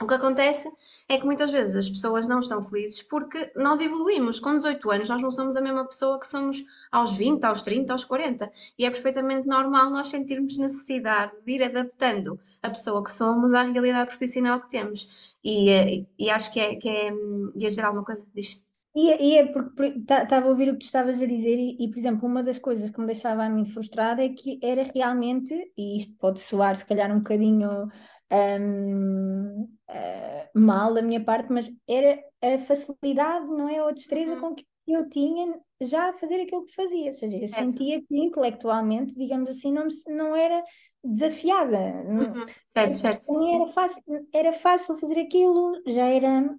O 0.00 0.06
que 0.06 0.14
acontece 0.14 0.70
é 1.08 1.18
que 1.18 1.24
muitas 1.24 1.50
vezes 1.50 1.74
as 1.74 1.88
pessoas 1.88 2.26
não 2.26 2.40
estão 2.40 2.62
felizes 2.62 3.02
porque 3.02 3.50
nós 3.56 3.80
evoluímos. 3.80 4.38
Com 4.38 4.54
18 4.54 4.90
anos, 4.90 5.08
nós 5.08 5.22
não 5.22 5.30
somos 5.30 5.56
a 5.56 5.60
mesma 5.60 5.86
pessoa 5.86 6.20
que 6.20 6.26
somos 6.26 6.62
aos 6.92 7.16
20, 7.16 7.44
aos 7.44 7.62
30, 7.62 7.92
aos 7.92 8.04
40. 8.04 8.50
E 8.78 8.84
é 8.84 8.90
perfeitamente 8.90 9.48
normal 9.48 9.90
nós 9.90 10.08
sentirmos 10.08 10.58
necessidade 10.58 11.32
de 11.44 11.52
ir 11.52 11.62
adaptando 11.62 12.38
a 12.62 12.68
pessoa 12.68 13.02
que 13.02 13.12
somos 13.12 13.54
à 13.54 13.62
realidade 13.62 14.08
profissional 14.08 14.60
que 14.60 14.68
temos. 14.68 15.34
E, 15.42 15.70
eh, 15.70 16.06
e 16.18 16.30
acho 16.30 16.52
que 16.52 16.60
é. 16.60 16.76
Que 16.76 16.88
é 16.88 17.12
hum, 17.12 17.52
ias 17.56 17.70
dizer 17.70 17.84
alguma 17.86 18.04
coisa? 18.04 18.24
Diz. 18.34 18.60
E, 18.94 19.10
é, 19.10 19.22
e 19.22 19.36
é 19.36 19.46
porque 19.46 19.94
estava 19.98 20.46
a 20.46 20.48
ouvir 20.48 20.70
o 20.70 20.72
que 20.72 20.80
tu 20.80 20.86
estavas 20.86 21.20
a 21.20 21.26
dizer, 21.26 21.58
e, 21.58 21.76
e, 21.78 21.90
por 21.90 21.98
exemplo, 21.98 22.26
uma 22.26 22.42
das 22.42 22.58
coisas 22.58 22.88
que 22.90 22.98
me 22.98 23.06
deixava 23.06 23.44
a 23.44 23.50
mim 23.50 23.66
frustrada 23.66 24.24
é 24.24 24.30
que 24.30 24.58
era 24.62 24.84
realmente, 24.84 25.54
e 25.76 25.98
isto 25.98 26.16
pode 26.16 26.40
soar 26.40 26.76
se 26.78 26.86
calhar 26.86 27.12
um 27.14 27.18
bocadinho 27.18 27.88
um, 28.32 29.68
uh, 29.88 30.58
mal 30.58 30.94
da 30.94 31.02
minha 31.02 31.22
parte, 31.22 31.52
mas 31.52 31.70
era 31.88 32.18
a 32.42 32.58
facilidade, 32.58 33.46
não 33.46 33.68
é? 33.68 33.82
Ou 33.82 33.88
a 33.88 33.92
destreza 33.92 34.34
uhum. 34.34 34.40
com 34.40 34.54
que 34.54 34.64
eu 34.86 35.08
tinha 35.08 35.58
já 35.80 36.10
a 36.10 36.12
fazer 36.12 36.40
aquilo 36.40 36.64
que 36.64 36.74
fazia, 36.74 37.08
ou 37.08 37.12
seja, 37.12 37.36
eu 37.36 37.48
certo. 37.48 37.72
sentia 37.72 38.00
que 38.00 38.16
intelectualmente, 38.16 39.14
digamos 39.14 39.48
assim, 39.48 39.72
não, 39.72 39.88
não 40.08 40.34
era 40.34 40.62
desafiada. 41.04 41.78
Uhum. 42.06 42.46
Certo, 42.64 42.96
certo. 42.96 43.24
Era 43.54 43.72
fácil, 43.72 44.02
era 44.32 44.52
fácil 44.52 44.96
fazer 44.96 45.20
aquilo, 45.20 45.82
já 45.86 46.06
era 46.06 46.56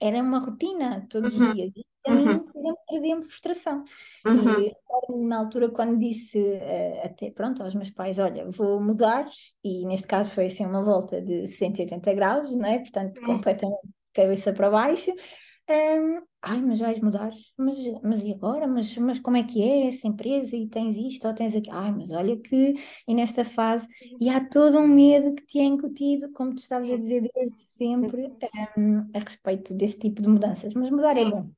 era 0.00 0.20
uma 0.20 0.38
rotina 0.38 1.06
todos 1.08 1.34
uhum. 1.34 1.48
os 1.48 1.54
dias. 1.54 1.72
A 2.06 2.14
mim, 2.14 2.24
uhum. 2.24 2.38
por 2.40 2.58
exemplo, 2.58 2.78
trazia-me 2.86 3.22
frustração. 3.22 3.84
Uhum. 4.26 4.60
E 4.60 4.74
na 5.26 5.38
altura, 5.38 5.68
quando 5.70 5.98
disse 5.98 6.38
uh, 6.38 7.04
até 7.04 7.30
pronto 7.30 7.62
aos 7.62 7.74
meus 7.74 7.90
pais: 7.90 8.18
Olha, 8.18 8.48
vou 8.50 8.80
mudar, 8.80 9.26
e 9.62 9.84
neste 9.86 10.06
caso 10.06 10.30
foi 10.32 10.46
assim 10.46 10.64
uma 10.64 10.82
volta 10.82 11.20
de 11.20 11.46
180 11.46 12.14
graus, 12.14 12.54
não 12.56 12.66
é? 12.66 12.78
portanto, 12.78 13.20
completamente 13.22 13.88
cabeça 14.12 14.52
para 14.52 14.70
baixo. 14.70 15.12
Um, 15.68 16.22
ai, 16.42 16.62
mas 16.62 16.78
vais 16.78 17.00
mudar, 17.00 17.32
mas, 17.58 17.76
mas 18.00 18.24
e 18.24 18.32
agora? 18.32 18.68
Mas, 18.68 18.96
mas 18.98 19.18
como 19.18 19.36
é 19.36 19.42
que 19.42 19.60
é 19.60 19.88
essa 19.88 20.06
empresa? 20.06 20.56
E 20.56 20.68
tens 20.68 20.96
isto 20.96 21.26
ou 21.26 21.34
tens 21.34 21.56
aquilo? 21.56 21.76
Ai, 21.76 21.92
mas 21.92 22.10
olha 22.12 22.36
que 22.36 22.74
e 23.06 23.14
nesta 23.14 23.44
fase, 23.44 23.88
e 24.20 24.28
há 24.28 24.40
todo 24.48 24.78
um 24.78 24.86
medo 24.86 25.34
que 25.34 25.44
te 25.44 25.58
é 25.58 25.64
incutido, 25.64 26.30
como 26.32 26.54
tu 26.54 26.58
estavas 26.58 26.88
a 26.88 26.96
dizer 26.96 27.28
desde 27.34 27.60
sempre, 27.62 28.28
um, 28.78 29.10
a 29.12 29.18
respeito 29.18 29.74
deste 29.74 30.00
tipo 30.02 30.22
de 30.22 30.28
mudanças. 30.28 30.72
Mas 30.72 30.88
mudar 30.88 31.16
é 31.16 31.24
sim. 31.24 31.26
é 31.26 31.30
bom. 31.30 31.50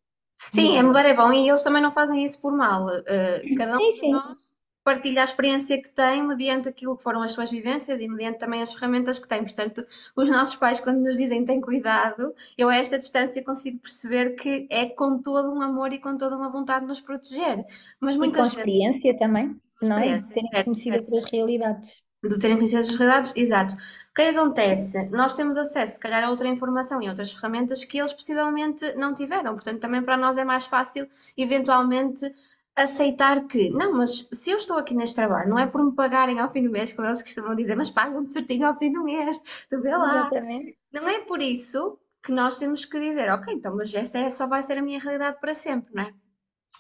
Sim, 0.52 0.78
é 0.78 0.82
mudar 0.82 1.04
é 1.04 1.14
bom 1.14 1.32
e 1.32 1.48
eles 1.48 1.62
também 1.62 1.82
não 1.82 1.90
fazem 1.90 2.24
isso 2.24 2.40
por 2.40 2.52
mal. 2.52 2.86
Uh, 2.86 3.54
cada 3.56 3.76
um 3.76 3.78
sim, 3.78 3.92
sim. 3.92 4.06
de 4.06 4.12
nós 4.12 4.58
partilha 4.88 5.20
a 5.20 5.24
experiência 5.24 5.82
que 5.82 5.90
tem 5.90 6.26
mediante 6.26 6.66
aquilo 6.66 6.96
que 6.96 7.02
foram 7.02 7.20
as 7.20 7.32
suas 7.32 7.50
vivências 7.50 8.00
e 8.00 8.08
mediante 8.08 8.38
também 8.38 8.62
as 8.62 8.72
ferramentas 8.72 9.18
que 9.18 9.28
tem. 9.28 9.42
Portanto, 9.42 9.84
os 10.16 10.30
nossos 10.30 10.56
pais, 10.56 10.80
quando 10.80 11.00
nos 11.00 11.18
dizem 11.18 11.44
tem 11.44 11.60
cuidado, 11.60 12.32
eu 12.56 12.70
a 12.70 12.74
esta 12.76 12.98
distância 12.98 13.44
consigo 13.44 13.80
perceber 13.80 14.34
que 14.34 14.66
é 14.70 14.86
com 14.86 15.20
todo 15.20 15.52
um 15.52 15.60
amor 15.60 15.92
e 15.92 15.98
com 15.98 16.16
toda 16.16 16.38
uma 16.38 16.48
vontade 16.48 16.80
de 16.80 16.86
nos 16.86 17.02
proteger. 17.02 17.66
Mas 18.00 18.16
muitas 18.16 18.38
e 18.38 18.40
com 18.40 18.42
vezes... 18.44 18.58
experiência 18.58 19.16
também, 19.18 19.60
não 19.82 19.98
é? 19.98 20.18
Terem 20.22 20.64
conhecido 20.64 20.96
outras 20.96 21.30
realidades. 21.30 22.02
De 22.22 22.38
terem 22.38 22.56
conhecido 22.56 22.80
outras 22.80 22.98
realidades, 22.98 23.36
exato. 23.36 23.74
O 23.74 24.14
que 24.14 24.22
é 24.22 24.32
que 24.32 24.38
acontece? 24.38 25.08
Nós 25.10 25.34
temos 25.34 25.56
acesso, 25.56 25.94
se 25.94 26.00
calhar, 26.00 26.24
a 26.24 26.30
outra 26.30 26.48
informação 26.48 27.00
e 27.00 27.08
outras 27.08 27.32
ferramentas 27.32 27.84
que 27.84 27.98
eles 27.98 28.12
possivelmente 28.12 28.92
não 28.96 29.14
tiveram. 29.14 29.54
Portanto, 29.54 29.80
também 29.80 30.02
para 30.02 30.16
nós 30.16 30.36
é 30.36 30.44
mais 30.44 30.66
fácil, 30.66 31.08
eventualmente, 31.36 32.32
aceitar 32.74 33.46
que, 33.46 33.70
não, 33.70 33.92
mas 33.92 34.26
se 34.32 34.50
eu 34.50 34.58
estou 34.58 34.78
aqui 34.78 34.94
neste 34.94 35.16
trabalho, 35.16 35.48
não 35.48 35.58
é 35.58 35.66
por 35.66 35.84
me 35.84 35.92
pagarem 35.94 36.38
ao 36.38 36.50
fim 36.50 36.62
do 36.62 36.70
mês, 36.70 36.92
como 36.92 37.06
eles 37.06 37.22
costumam 37.22 37.54
dizer, 37.54 37.76
mas 37.76 37.90
pagam-te 37.90 38.32
certinho 38.32 38.66
ao 38.66 38.76
fim 38.76 38.92
do 38.92 39.04
mês, 39.04 39.40
tu 39.68 39.80
vê 39.80 39.96
lá. 39.96 40.20
Exatamente. 40.20 40.78
Não 40.92 41.08
é 41.08 41.20
por 41.20 41.42
isso 41.42 41.98
que 42.22 42.32
nós 42.32 42.58
temos 42.58 42.84
que 42.84 42.98
dizer, 43.00 43.30
ok, 43.30 43.54
então, 43.54 43.76
mas 43.76 43.94
esta 43.94 44.18
é, 44.18 44.30
só 44.30 44.46
vai 44.46 44.62
ser 44.62 44.78
a 44.78 44.82
minha 44.82 45.00
realidade 45.00 45.38
para 45.40 45.54
sempre, 45.54 45.94
não 45.94 46.02
é? 46.02 46.12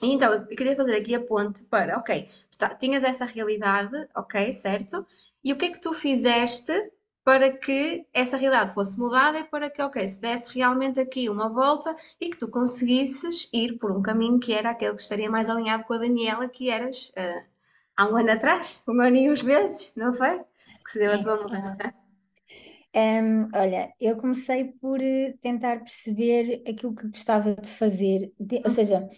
E 0.02 0.12
então, 0.12 0.32
eu 0.32 0.46
queria 0.46 0.76
fazer 0.76 0.96
aqui 0.96 1.14
a 1.14 1.20
ponte 1.24 1.64
para, 1.64 1.98
ok, 1.98 2.28
tu 2.50 2.58
tá, 2.58 2.68
tinhas 2.74 3.02
essa 3.02 3.24
realidade, 3.24 4.08
ok, 4.14 4.52
certo? 4.52 5.04
E 5.48 5.52
o 5.54 5.56
que 5.56 5.64
é 5.64 5.70
que 5.70 5.80
tu 5.80 5.94
fizeste 5.94 6.74
para 7.24 7.50
que 7.50 8.06
essa 8.12 8.36
realidade 8.36 8.74
fosse 8.74 8.98
mudada 8.98 9.38
e 9.38 9.44
para 9.44 9.70
que, 9.70 9.80
ok, 9.80 10.06
se 10.06 10.20
desse 10.20 10.54
realmente 10.54 11.00
aqui 11.00 11.26
uma 11.30 11.48
volta 11.48 11.96
e 12.20 12.28
que 12.28 12.36
tu 12.36 12.48
conseguisses 12.48 13.48
ir 13.50 13.78
por 13.78 13.90
um 13.90 14.02
caminho 14.02 14.38
que 14.38 14.52
era 14.52 14.68
aquele 14.68 14.94
que 14.94 15.00
estaria 15.00 15.30
mais 15.30 15.48
alinhado 15.48 15.84
com 15.84 15.94
a 15.94 15.98
Daniela, 15.98 16.50
que 16.50 16.68
eras 16.68 17.08
uh, 17.16 17.42
há 17.96 18.06
um 18.06 18.16
ano 18.16 18.30
atrás, 18.30 18.84
um 18.86 19.00
ano 19.00 19.16
e 19.16 19.30
uns 19.30 19.42
meses, 19.42 19.94
não 19.96 20.12
foi? 20.12 20.38
Que 20.84 20.90
se 20.90 20.98
deu 20.98 21.14
a 21.14 21.18
tua 21.18 21.42
mudança. 21.42 21.94
Um, 22.94 23.48
olha, 23.54 23.90
eu 23.98 24.18
comecei 24.18 24.66
por 24.66 25.00
eh, 25.00 25.34
tentar 25.40 25.78
perceber 25.78 26.62
aquilo 26.68 26.94
que 26.94 27.08
gostava 27.08 27.54
de 27.54 27.70
fazer, 27.70 28.34
de, 28.38 28.56
ou 28.56 28.66
uhum. 28.66 28.74
seja, 28.74 29.08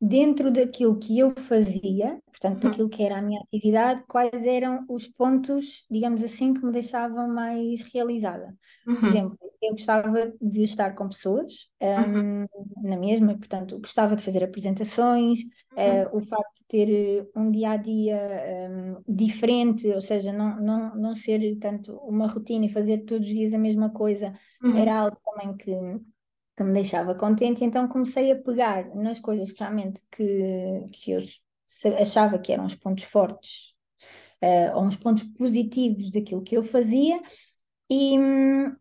dentro 0.00 0.52
daquilo 0.52 0.98
que 0.98 1.18
eu 1.18 1.32
fazia, 1.36 2.18
portanto, 2.26 2.64
uhum. 2.64 2.70
daquilo 2.70 2.88
que 2.88 3.02
era 3.02 3.18
a 3.18 3.22
minha 3.22 3.40
atividade, 3.40 4.04
quais 4.06 4.44
eram 4.44 4.84
os 4.88 5.08
pontos, 5.08 5.84
digamos 5.90 6.22
assim, 6.22 6.52
que 6.52 6.64
me 6.64 6.72
deixavam 6.72 7.28
mais 7.28 7.82
realizada. 7.82 8.54
Por 8.84 8.94
uhum. 8.94 9.08
exemplo, 9.08 9.38
eu 9.62 9.70
gostava 9.72 10.32
de 10.40 10.64
estar 10.64 10.94
com 10.94 11.08
pessoas 11.08 11.70
um, 11.80 12.42
uhum. 12.42 12.46
na 12.82 12.96
mesma, 12.96 13.36
portanto, 13.36 13.78
gostava 13.78 14.14
de 14.14 14.22
fazer 14.22 14.44
apresentações, 14.44 15.40
uh, 15.72 16.16
o 16.16 16.20
facto 16.20 16.58
de 16.58 16.64
ter 16.68 16.88
eh, 16.90 17.26
um 17.34 17.50
dia 17.50 17.70
a 17.70 17.76
dia 17.76 18.20
um, 18.70 19.02
diferente, 19.08 19.88
ou 19.88 20.00
seja, 20.00 20.32
não, 20.32 20.60
não, 20.60 20.94
não 20.94 21.14
ser 21.14 21.56
tanto 21.56 21.96
uma 21.96 22.26
rotina 22.26 22.66
e 22.66 22.72
fazer 22.72 22.98
todos 23.04 23.26
os 23.26 23.34
dias 23.34 23.54
a 23.54 23.58
mesma 23.58 23.90
coisa, 23.90 24.34
era 24.76 25.00
algo 25.00 25.16
também 25.24 25.56
que 25.56 25.70
que 26.56 26.64
me 26.64 26.72
deixava 26.72 27.14
contente, 27.14 27.64
então 27.64 27.86
comecei 27.86 28.32
a 28.32 28.36
pegar 28.36 28.88
nas 28.94 29.20
coisas 29.20 29.52
que 29.52 29.60
realmente 29.60 30.02
que, 30.10 30.86
que 30.92 31.10
eu 31.12 31.20
achava 32.00 32.38
que 32.38 32.52
eram 32.52 32.64
os 32.64 32.74
pontos 32.74 33.04
fortes 33.04 33.74
uh, 34.42 34.76
ou 34.76 34.84
uns 34.84 34.96
pontos 34.96 35.24
positivos 35.36 36.10
daquilo 36.10 36.42
que 36.42 36.56
eu 36.56 36.62
fazia 36.62 37.20
e, 37.88 38.16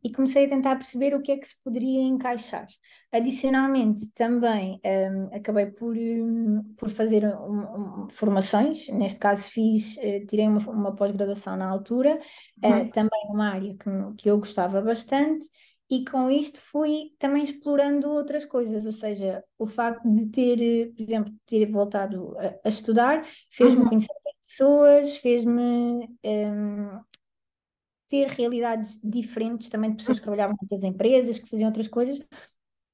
e, 0.03 0.11
comecei 0.11 0.45
a 0.45 0.49
tentar 0.49 0.75
perceber 0.77 1.13
o 1.13 1.21
que 1.21 1.31
é 1.31 1.37
que 1.37 1.47
se 1.47 1.55
poderia 1.63 2.01
encaixar. 2.01 2.65
Adicionalmente, 3.11 4.11
também 4.13 4.81
um, 4.83 5.35
acabei 5.35 5.67
por, 5.67 5.95
um, 5.95 6.63
por 6.75 6.89
fazer 6.89 7.23
um, 7.23 8.07
formações, 8.09 8.87
neste 8.89 9.19
caso 9.19 9.43
fiz, 9.51 9.95
uh, 9.97 10.25
tirei 10.25 10.47
uma, 10.47 10.59
uma 10.71 10.95
pós-graduação 10.95 11.55
na 11.55 11.69
altura, 11.69 12.19
uhum. 12.63 12.81
uh, 12.81 12.91
também 12.91 13.27
numa 13.29 13.51
área 13.51 13.75
que, 13.75 13.89
que 14.17 14.29
eu 14.29 14.39
gostava 14.39 14.81
bastante, 14.81 15.45
e 15.89 16.03
com 16.03 16.29
isto 16.29 16.59
fui 16.59 17.13
também 17.19 17.43
explorando 17.43 18.09
outras 18.09 18.43
coisas, 18.43 18.85
ou 18.85 18.91
seja, 18.91 19.43
o 19.57 19.67
facto 19.67 20.03
de 20.11 20.25
ter, 20.27 20.93
por 20.93 21.03
exemplo, 21.03 21.33
ter 21.45 21.71
voltado 21.71 22.35
a, 22.39 22.59
a 22.65 22.69
estudar, 22.69 23.27
fez-me 23.51 23.81
uhum. 23.81 23.89
conhecer 23.89 24.11
outras 24.11 24.35
pessoas, 24.45 25.17
fez-me 25.17 26.09
um, 26.25 26.99
ter 28.07 28.27
realidades 28.27 28.99
diferentes 29.03 29.69
também 29.69 29.91
de 29.91 29.97
pessoas 29.97 30.17
que 30.17 30.23
trabalhavam 30.23 30.55
em 30.55 30.63
outras 30.63 30.83
empresas, 30.83 31.37
que 31.37 31.49
faziam 31.49 31.67
outras 31.67 31.87
coisas, 31.87 32.19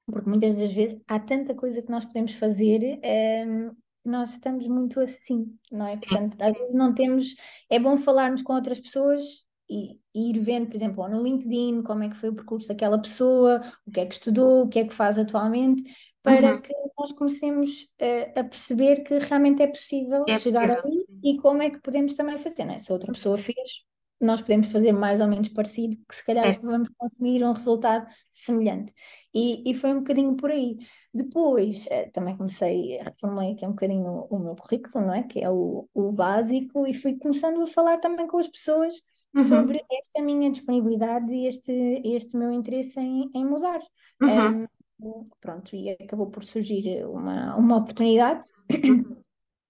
porque 0.05 0.29
muitas 0.29 0.55
das 0.55 0.73
vezes 0.73 0.99
há 1.07 1.19
tanta 1.19 1.55
coisa 1.55 1.81
que 1.81 1.91
nós 1.91 2.03
podemos 2.03 2.33
fazer 2.33 2.99
um, 3.47 3.75
nós 4.03 4.31
estamos 4.31 4.67
muito 4.67 4.99
assim, 4.99 5.55
não 5.71 5.87
é? 5.87 5.95
Portanto, 5.95 6.35
às 6.41 6.53
vezes 6.53 6.73
não 6.73 6.93
temos. 6.93 7.35
É 7.69 7.79
bom 7.79 7.97
falarmos 7.97 8.41
com 8.41 8.53
outras 8.53 8.79
pessoas 8.79 9.45
e, 9.71 10.01
ir 10.13 10.39
vendo, 10.39 10.67
por 10.67 10.75
exemplo, 10.75 11.07
no 11.07 11.23
LinkedIn, 11.23 11.83
como 11.83 12.03
é 12.03 12.09
que 12.09 12.17
foi 12.17 12.29
o 12.29 12.35
percurso 12.35 12.67
daquela 12.67 13.01
pessoa, 13.01 13.61
o 13.87 13.91
que 13.91 14.01
é 14.01 14.05
que 14.05 14.13
estudou, 14.13 14.63
o 14.63 14.67
que 14.69 14.79
é 14.79 14.85
que 14.85 14.93
faz 14.93 15.17
atualmente, 15.17 15.83
para 16.21 16.55
uhum. 16.55 16.61
que 16.61 16.73
nós 16.97 17.11
comecemos 17.13 17.83
uh, 18.01 18.39
a 18.39 18.43
perceber 18.43 19.03
que 19.03 19.17
realmente 19.17 19.63
é 19.63 19.67
possível 19.67 20.25
é 20.27 20.37
chegar 20.37 20.81
possível, 20.81 21.05
ali 21.21 21.33
e 21.33 21.37
como 21.37 21.61
é 21.61 21.69
que 21.69 21.81
podemos 21.81 22.13
também 22.13 22.37
fazer, 22.37 22.65
né? 22.65 22.77
Se 22.77 22.91
outra 22.91 23.11
pessoa 23.13 23.37
fez, 23.37 23.85
nós 24.19 24.41
podemos 24.41 24.67
fazer 24.67 24.91
mais 24.91 25.21
ou 25.21 25.27
menos 25.27 25.47
parecido, 25.47 25.97
que 26.07 26.15
se 26.15 26.23
calhar 26.23 26.45
certo. 26.45 26.67
vamos 26.67 26.89
conseguir 26.97 27.43
um 27.43 27.53
resultado 27.53 28.05
semelhante. 28.31 28.93
E, 29.33 29.71
e 29.71 29.73
foi 29.73 29.93
um 29.93 29.99
bocadinho 29.99 30.35
por 30.35 30.51
aí. 30.51 30.77
Depois, 31.13 31.87
uh, 31.87 32.11
também 32.11 32.35
comecei, 32.35 32.97
reformulei 32.97 33.53
aqui 33.53 33.65
um 33.65 33.69
bocadinho 33.69 34.05
o, 34.05 34.35
o, 34.35 34.39
meu 34.39 34.55
currículo, 34.55 35.05
não 35.05 35.13
é? 35.13 35.23
Que 35.23 35.39
é 35.39 35.49
o, 35.49 35.87
o 35.93 36.11
básico, 36.11 36.85
e 36.85 36.93
fui 36.93 37.17
começando 37.17 37.61
a 37.61 37.67
falar 37.67 37.97
também 37.99 38.27
com 38.27 38.37
as 38.37 38.47
pessoas 38.47 39.01
uhum. 39.35 39.45
sobre 39.45 39.83
esta 39.91 40.21
minha 40.21 40.49
disponibilidade 40.49 41.33
e 41.33 41.47
este, 41.47 41.71
este 42.05 42.37
meu 42.37 42.51
interesse 42.51 42.99
em, 42.99 43.29
em 43.33 43.45
mudar. 43.45 43.79
Uhum. 44.21 44.67
Um, 44.99 45.29
pronto, 45.39 45.75
e 45.75 45.89
acabou 45.89 46.27
por 46.27 46.43
surgir 46.43 47.05
uma, 47.05 47.55
uma 47.55 47.77
oportunidade 47.77 48.43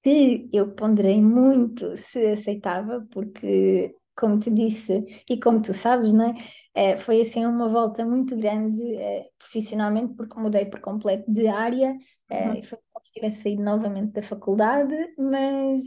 que 0.03 0.49
eu 0.51 0.71
ponderei 0.73 1.21
muito 1.21 1.95
se 1.95 2.25
aceitava, 2.27 3.07
porque, 3.11 3.95
como 4.17 4.39
te 4.39 4.49
disse 4.49 5.05
e 5.29 5.39
como 5.39 5.61
tu 5.61 5.73
sabes, 5.73 6.11
né, 6.11 6.33
é, 6.73 6.97
foi 6.97 7.21
assim 7.21 7.45
uma 7.45 7.69
volta 7.69 8.05
muito 8.05 8.35
grande 8.35 8.95
é, 8.95 9.29
profissionalmente, 9.37 10.15
porque 10.15 10.39
mudei 10.39 10.65
por 10.65 10.79
completo 10.81 11.31
de 11.31 11.47
área, 11.47 11.95
é, 12.29 12.49
uhum. 12.49 12.63
foi 12.63 12.79
como 12.91 13.05
se 13.05 13.13
tivesse 13.13 13.43
saído 13.43 13.63
novamente 13.63 14.11
da 14.11 14.23
faculdade, 14.23 14.95
mas, 15.17 15.81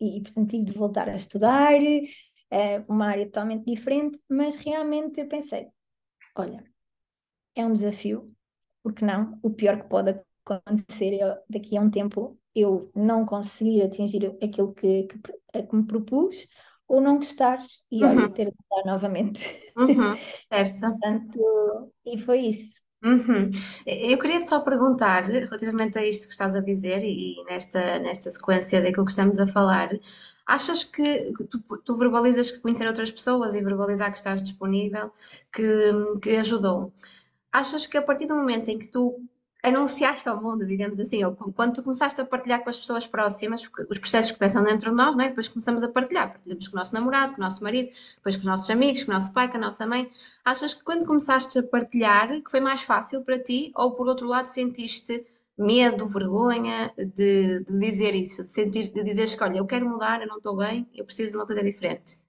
e, 0.00 0.18
e 0.18 0.22
portanto 0.22 0.50
tive 0.50 0.64
de 0.64 0.72
voltar 0.72 1.08
a 1.08 1.16
estudar, 1.16 1.80
é 2.54 2.84
uma 2.88 3.08
área 3.08 3.26
totalmente 3.26 3.64
diferente, 3.64 4.20
mas 4.28 4.54
realmente 4.54 5.20
eu 5.20 5.28
pensei: 5.28 5.68
olha, 6.36 6.64
é 7.54 7.66
um 7.66 7.72
desafio, 7.72 8.32
porque 8.82 9.04
não? 9.04 9.38
O 9.42 9.50
pior 9.50 9.82
que 9.82 9.88
pode 9.88 10.20
acontecer 10.44 11.20
é 11.20 11.42
daqui 11.50 11.76
a 11.76 11.80
um 11.80 11.90
tempo 11.90 12.38
eu 12.54 12.90
não 12.94 13.26
conseguir 13.26 13.82
atingir 13.82 14.26
aquilo 14.40 14.72
que, 14.72 15.04
que, 15.04 15.18
que 15.62 15.76
me 15.76 15.84
propus 15.84 16.46
ou 16.86 17.00
não 17.00 17.16
gostar 17.16 17.58
e 17.90 18.04
uhum. 18.04 18.10
olha, 18.10 18.30
ter 18.30 18.50
de 18.50 18.56
mudar 18.70 18.92
novamente. 18.92 19.72
Uhum. 19.76 20.14
Certo. 20.48 20.80
Portanto, 20.80 21.92
e 22.04 22.18
foi 22.18 22.40
isso. 22.42 22.83
Uhum. 23.04 23.50
Eu 23.86 24.18
queria 24.18 24.42
só 24.42 24.60
perguntar, 24.60 25.24
relativamente 25.24 25.98
a 25.98 26.06
isto 26.06 26.26
que 26.26 26.32
estás 26.32 26.56
a 26.56 26.60
dizer 26.60 27.04
e 27.04 27.36
nesta, 27.44 27.98
nesta 27.98 28.30
sequência 28.30 28.80
daquilo 28.80 29.04
que 29.04 29.10
estamos 29.10 29.38
a 29.38 29.46
falar, 29.46 29.90
achas 30.46 30.84
que 30.84 31.34
tu, 31.50 31.60
tu 31.84 31.96
verbalizas 31.98 32.50
que 32.50 32.60
conhecer 32.60 32.86
outras 32.86 33.10
pessoas 33.10 33.54
e 33.54 33.62
verbalizar 33.62 34.10
que 34.10 34.16
estás 34.16 34.42
disponível, 34.42 35.12
que, 35.52 35.64
que 36.22 36.36
ajudou? 36.36 36.94
Achas 37.52 37.86
que 37.86 37.98
a 37.98 38.02
partir 38.02 38.26
do 38.26 38.36
momento 38.36 38.70
em 38.70 38.78
que 38.78 38.88
tu 38.88 39.20
anunciaste 39.64 40.28
ao 40.28 40.40
mundo, 40.42 40.66
digamos 40.66 41.00
assim, 41.00 41.24
ou 41.24 41.34
quando 41.34 41.76
tu 41.76 41.82
começaste 41.82 42.20
a 42.20 42.24
partilhar 42.24 42.62
com 42.62 42.68
as 42.68 42.78
pessoas 42.78 43.06
próximas, 43.06 43.66
porque 43.66 43.86
os 43.90 43.98
processos 43.98 44.32
começam 44.32 44.62
dentro 44.62 44.90
de 44.90 44.96
nós, 44.96 45.16
não 45.16 45.24
é? 45.24 45.28
Depois 45.28 45.48
começamos 45.48 45.82
a 45.82 45.88
partilhar, 45.88 46.32
partilhamos 46.32 46.68
com 46.68 46.76
o 46.76 46.78
nosso 46.78 46.92
namorado, 46.94 47.32
com 47.32 47.40
o 47.40 47.44
nosso 47.44 47.64
marido, 47.64 47.88
depois 48.16 48.36
com 48.36 48.42
os 48.42 48.46
nossos 48.46 48.68
amigos, 48.68 49.04
com 49.04 49.10
o 49.10 49.14
nosso 49.14 49.32
pai, 49.32 49.50
com 49.50 49.56
a 49.56 49.60
nossa 49.60 49.86
mãe. 49.86 50.10
Achas 50.44 50.74
que 50.74 50.84
quando 50.84 51.06
começaste 51.06 51.58
a 51.58 51.62
partilhar, 51.62 52.28
que 52.42 52.50
foi 52.50 52.60
mais 52.60 52.82
fácil 52.82 53.22
para 53.24 53.38
ti, 53.38 53.72
ou 53.74 53.92
por 53.92 54.06
outro 54.06 54.28
lado 54.28 54.46
sentiste 54.46 55.26
medo, 55.56 56.06
vergonha 56.08 56.92
de, 56.98 57.60
de 57.64 57.78
dizer 57.78 58.14
isso, 58.14 58.44
de 58.44 58.50
sentir, 58.50 58.90
de 58.90 59.02
dizer 59.02 59.34
que, 59.34 59.42
olha, 59.42 59.58
eu 59.58 59.66
quero 59.66 59.88
mudar, 59.88 60.20
eu 60.20 60.28
não 60.28 60.38
estou 60.38 60.56
bem, 60.56 60.86
eu 60.94 61.04
preciso 61.04 61.32
de 61.32 61.36
uma 61.38 61.46
coisa 61.46 61.62
diferente? 61.62 62.23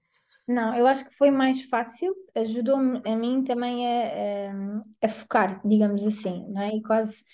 Não, 0.48 0.74
eu 0.76 0.86
acho 0.86 1.04
que 1.08 1.14
foi 1.16 1.30
mais 1.30 1.62
fácil, 1.64 2.14
ajudou-me 2.34 3.02
a 3.04 3.16
mim 3.16 3.42
também 3.42 3.84
a, 3.86 4.50
a, 5.02 5.06
a 5.06 5.08
focar, 5.08 5.60
digamos 5.66 6.06
assim, 6.06 6.46
não 6.50 6.62
é? 6.62 6.76
E 6.76 6.82
quase 6.82 7.24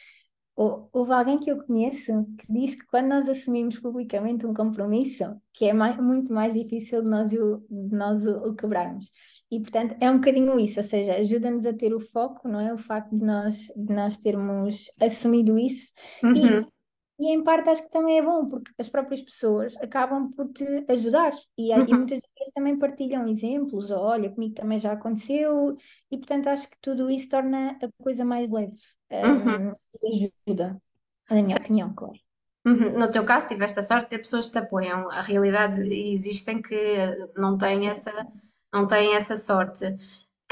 hou- 0.57 0.89
houve 0.93 1.13
alguém 1.13 1.39
que 1.39 1.51
eu 1.51 1.63
conheço 1.65 2.13
que 2.39 2.47
diz 2.53 2.75
que 2.75 2.87
quando 2.87 3.09
nós 3.09 3.29
assumimos 3.29 3.79
publicamente 3.81 4.47
um 4.47 4.55
compromisso, 4.55 5.25
que 5.53 5.67
é 5.67 5.75
muito 5.75 6.33
mais 6.33 6.55
difícil 6.55 7.03
de 7.03 7.09
nós, 7.09 7.33
o, 7.33 7.59
de 7.71 7.95
nós 7.97 8.27
o, 8.27 8.49
o 8.51 8.55
quebrarmos. 8.55 9.11
E 9.51 9.61
portanto 9.61 9.95
é 10.01 10.11
um 10.11 10.17
bocadinho 10.19 10.59
isso, 10.59 10.81
ou 10.81 10.85
seja, 10.85 11.15
ajuda-nos 11.17 11.67
a 11.67 11.73
ter 11.75 11.95
o 11.95 12.01
foco, 12.01 12.49
não 12.49 12.61
é? 12.61 12.73
O 12.75 12.79
facto 12.79 13.11
de 13.17 13.25
nós, 13.25 13.57
de 13.77 13.95
nós 13.95 14.17
termos 14.19 14.87
assumido 15.01 15.59
isso. 15.59 15.93
Uhum, 16.23 16.65
E 16.65 16.67
em 17.19 17.43
parte 17.45 17.69
acho 17.71 17.83
que 17.85 17.91
também 17.91 18.19
é 18.19 18.23
bom, 18.23 18.49
porque 18.49 18.73
as 18.79 18.89
próprias 18.89 19.23
pessoas 19.23 19.77
acabam 19.79 20.31
por 20.31 20.49
te 20.53 20.65
ajudar 20.89 21.33
e, 21.57 21.73
aí- 21.73 21.85
e 21.89 21.95
uhum, 21.95 21.99
muitas 21.99 22.21
vezes 22.39 22.53
também 22.55 22.79
partilham 22.79 23.27
exemplos, 23.29 23.91
ou 23.91 23.99
olha, 24.01 24.31
comigo 24.31 24.55
também 24.55 24.79
já 24.79 24.93
aconteceu, 24.93 25.77
e 26.11 26.17
portanto 26.19 26.49
acho 26.49 26.69
que 26.71 26.79
tudo 26.81 27.11
isso 27.11 27.29
torna 27.29 27.73
a 27.83 28.03
coisa 28.03 28.25
mais 28.25 28.51
leve, 28.51 28.75
uhum. 29.25 29.63
hum, 29.65 29.75
e 30.03 30.31
ajuda, 30.49 30.83
na 31.31 31.43
minha 31.43 31.57
opinião, 31.59 31.95
claro. 31.95 32.19
Uhum. 32.65 32.99
No 32.99 33.11
teu 33.11 33.25
caso, 33.25 33.49
tiveste 33.49 33.81
a 33.81 33.83
sorte 33.83 34.05
de 34.05 34.11
ter 34.11 34.19
pessoas 34.19 34.47
que 34.47 34.53
te 34.53 34.59
apoiam. 34.59 35.11
A 35.11 35.21
realidade 35.21 35.81
existem 35.83 36.63
que 36.63 36.77
não 37.37 37.59
têm 37.59 37.89
Sim, 37.89 37.89
essa, 37.89 38.13
não 38.73 38.87
têm 38.87 39.15
essa 39.17 39.37
sorte. 39.37 39.85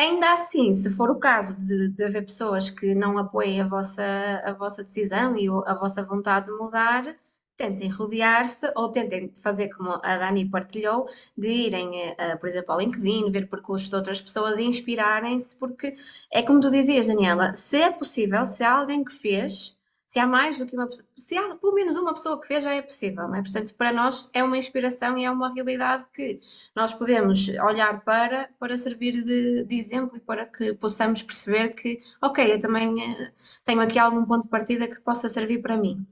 Ainda 0.01 0.33
assim, 0.33 0.73
se 0.73 0.91
for 0.91 1.11
o 1.11 1.19
caso 1.19 1.55
de, 1.59 1.91
de 1.91 2.05
haver 2.05 2.25
pessoas 2.25 2.71
que 2.71 2.95
não 2.95 3.19
apoiem 3.19 3.61
a 3.61 3.67
vossa, 3.67 4.03
a 4.43 4.55
vossa 4.55 4.83
decisão 4.83 5.37
e 5.37 5.47
a 5.67 5.75
vossa 5.75 6.03
vontade 6.03 6.47
de 6.47 6.53
mudar, 6.53 7.05
tentem 7.55 7.91
rodear-se 7.91 8.73
ou 8.75 8.91
tentem 8.91 9.31
fazer 9.43 9.69
como 9.69 9.91
a 10.03 10.17
Dani 10.17 10.49
partilhou, 10.49 11.07
de 11.37 11.49
irem, 11.49 12.15
eh, 12.17 12.35
por 12.37 12.49
exemplo, 12.49 12.73
ao 12.73 12.81
LinkedIn, 12.81 13.31
ver 13.31 13.51
percursos 13.51 13.91
de 13.91 13.95
outras 13.95 14.19
pessoas 14.23 14.59
e 14.59 14.63
inspirarem-se, 14.65 15.55
porque 15.59 15.95
é 16.33 16.43
como 16.43 16.61
tu 16.61 16.71
dizias, 16.71 17.07
Daniela, 17.07 17.53
se 17.53 17.77
é 17.77 17.91
possível, 17.91 18.47
se 18.47 18.65
há 18.65 18.79
alguém 18.79 19.05
que 19.05 19.13
fez. 19.13 19.79
Se 20.11 20.19
há 20.19 20.27
mais 20.27 20.59
do 20.59 20.67
que 20.67 20.75
uma 20.75 20.89
pessoa, 20.89 21.07
se 21.17 21.39
há 21.39 21.55
pelo 21.55 21.73
menos 21.73 21.95
uma 21.97 22.13
pessoa 22.13 22.41
que 22.41 22.49
fez, 22.49 22.65
já 22.65 22.75
é 22.75 22.83
possível, 22.83 23.29
não 23.29 23.37
é? 23.37 23.43
Portanto, 23.43 23.73
para 23.77 23.93
nós 23.93 24.29
é 24.33 24.43
uma 24.43 24.59
inspiração 24.59 25.17
e 25.17 25.25
é 25.25 25.31
uma 25.31 25.55
realidade 25.55 26.05
que 26.13 26.41
nós 26.75 26.93
podemos 26.93 27.49
olhar 27.49 28.01
para, 28.05 28.51
para 28.59 28.77
servir 28.77 29.23
de, 29.23 29.65
de 29.65 29.77
exemplo 29.79 30.17
e 30.17 30.21
para 30.21 30.47
que 30.47 30.75
possamos 30.75 31.23
perceber 31.23 31.77
que, 31.77 32.01
ok, 32.21 32.55
eu 32.55 32.59
também 32.61 33.01
eh, 33.01 33.33
tenho 33.63 33.81
aqui 33.81 34.01
algum 34.01 34.25
ponto 34.25 34.43
de 34.43 34.51
partida 34.51 34.89
que 34.89 35.01
possa 35.01 35.29
servir 35.29 35.63
para 35.63 35.77
mim. 35.77 36.05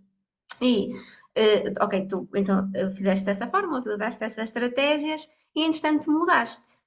E, 0.62 0.95
eh, 1.35 1.73
ok, 1.81 2.07
tu 2.07 2.28
então 2.37 2.71
fizeste 2.95 3.25
dessa 3.25 3.49
forma, 3.49 3.78
utilizaste 3.78 4.23
essas 4.23 4.45
estratégias 4.45 5.28
e, 5.57 5.64
entretanto, 5.64 6.09
mudaste. 6.12 6.78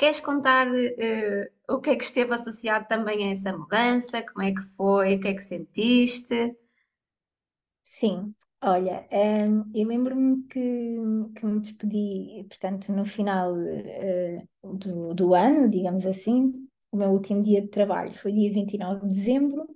Queres 0.00 0.20
contar 0.28 0.66
eh, 1.08 1.44
o 1.68 1.76
que 1.82 1.90
é 1.90 1.96
que 1.96 2.02
esteve 2.04 2.34
associado 2.34 2.86
também 2.88 3.18
a 3.28 3.32
essa 3.32 3.56
mudança? 3.56 4.22
Como 4.28 4.44
é 4.44 4.52
que 4.54 4.62
foi? 4.76 5.14
O 5.16 5.20
que 5.20 5.28
é 5.28 5.34
que 5.34 5.42
sentiste? 5.52 6.56
Sim, 7.82 8.34
olha, 8.62 9.06
hum, 9.12 9.70
eu 9.74 9.86
lembro-me 9.88 10.42
que, 10.48 10.60
que 11.36 11.46
me 11.46 11.60
despedi, 11.60 12.44
portanto, 12.48 12.92
no 12.92 13.04
final 13.04 13.54
eh, 13.60 14.46
do, 14.62 15.12
do 15.14 15.34
ano, 15.34 15.68
digamos 15.68 16.06
assim, 16.06 16.68
o 16.90 16.96
meu 16.96 17.10
último 17.10 17.42
dia 17.42 17.60
de 17.60 17.68
trabalho 17.68 18.12
foi 18.12 18.32
dia 18.32 18.52
29 18.52 19.00
de 19.08 19.14
dezembro, 19.14 19.66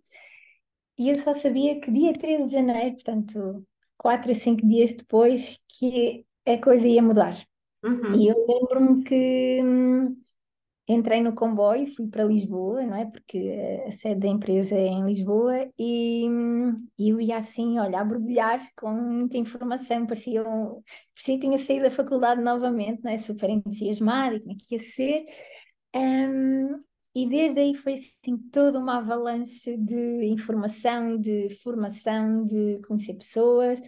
E 0.98 1.08
eu 1.10 1.16
só 1.16 1.32
sabia 1.32 1.80
que 1.80 1.90
dia 1.90 2.12
13 2.18 2.48
de 2.48 2.54
janeiro, 2.54 2.94
portanto, 2.96 3.64
quatro 3.96 4.30
a 4.32 4.34
cinco 4.34 4.66
dias 4.66 4.92
depois, 4.94 5.60
que 5.68 6.26
a 6.46 6.58
coisa 6.60 6.86
ia 6.88 7.02
mudar. 7.02 7.36
E 8.12 8.26
Uhum, 8.26 8.28
eu 8.28 8.36
lembro-me 8.48 9.04
que 9.04 9.60
hum, 9.62 10.16
entrei 10.88 11.22
no 11.22 11.34
comboio, 11.34 11.86
fui 11.94 12.08
para 12.08 12.24
Lisboa, 12.24 12.82
não 12.84 12.96
é? 12.96 13.06
Porque 13.06 13.84
a 13.86 13.92
sede 13.92 14.20
da 14.22 14.28
empresa 14.28 14.74
é 14.76 14.86
em 14.88 15.04
Lisboa, 15.06 15.70
e 15.78 16.28
hum, 16.28 16.76
e 16.98 17.10
eu 17.10 17.20
ia 17.20 17.38
assim, 17.38 17.78
olha, 17.78 18.00
a 18.00 18.04
borbulhar 18.04 18.60
com 18.76 18.92
muita 18.92 19.38
informação, 19.38 20.06
parecia, 20.06 20.42
um, 20.48 20.82
parecia 21.14 21.34
que 21.36 21.40
tinha 21.40 21.58
saído 21.58 21.84
da 21.84 21.90
faculdade 21.90 22.42
novamente, 22.42 23.02
não 23.04 23.12
é? 23.12 23.18
Super 23.18 23.50
entusiasmada, 23.50 24.36
e 24.36 24.40
como 24.40 24.52
é 24.52 24.56
que 24.56 24.74
ia 24.76 24.80
ser. 24.80 25.26
Um, 25.94 26.82
e 27.14 27.28
desde 27.28 27.60
aí 27.60 27.74
foi 27.74 27.94
assim 27.94 28.36
toda 28.50 28.78
uma 28.78 28.98
avalanche 28.98 29.76
de 29.76 30.24
informação, 30.26 31.16
de 31.18 31.50
formação, 31.62 32.44
de 32.46 32.80
conhecer 32.88 33.14
pessoas, 33.14 33.80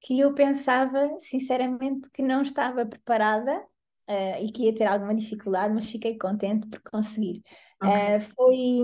que 0.00 0.18
eu 0.20 0.34
pensava, 0.34 1.08
sinceramente, 1.20 2.08
que 2.10 2.22
não 2.22 2.42
estava 2.42 2.86
preparada, 2.86 3.64
eh, 4.06 4.42
e 4.44 4.52
que 4.52 4.64
ia 4.64 4.74
ter 4.74 4.86
alguma 4.86 5.14
dificuldade, 5.14 5.74
mas 5.74 5.90
fiquei 5.90 6.16
contente 6.18 6.66
por 6.68 6.80
conseguir. 6.82 7.42
ok. 7.80 7.98
Eh, 8.06 8.20
foi, 8.20 8.80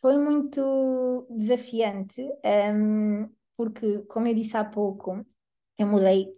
foi 0.00 0.16
muito 0.18 1.26
desafiante, 1.30 2.22
ehm, 2.44 3.26
porque, 3.56 4.00
como 4.06 4.26
eu 4.28 4.34
disse 4.34 4.56
há 4.56 4.64
pouco, 4.64 5.24
eu 5.78 5.86
mudei 5.86 6.32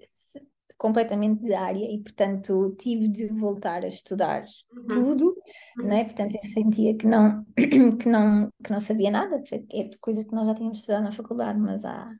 completamente 0.78 1.42
de 1.42 1.54
área 1.54 1.84
e, 1.92 2.02
portanto, 2.02 2.74
tive 2.78 3.08
de 3.08 3.28
voltar 3.28 3.84
a 3.84 3.88
estudar 3.88 4.44
Uhum, 4.72 4.84
tudo, 4.86 5.36
né? 5.82 6.04
uhum, 6.04 6.04
Portanto, 6.04 6.36
eu 6.36 6.44
sentia 6.44 6.96
que 6.96 7.06
não, 7.06 7.44
que 8.00 8.08
não, 8.08 8.50
que 8.64 8.70
não 8.72 8.80
sabia 8.80 9.10
nada, 9.10 9.42
é 9.72 9.84
de 9.84 9.98
coisas 9.98 10.24
que 10.24 10.34
nós 10.34 10.46
já 10.46 10.54
tínhamos 10.54 10.78
estudado 10.78 11.04
na 11.04 11.12
faculdade, 11.12 11.58
mas 11.58 11.84
há, 11.84 12.10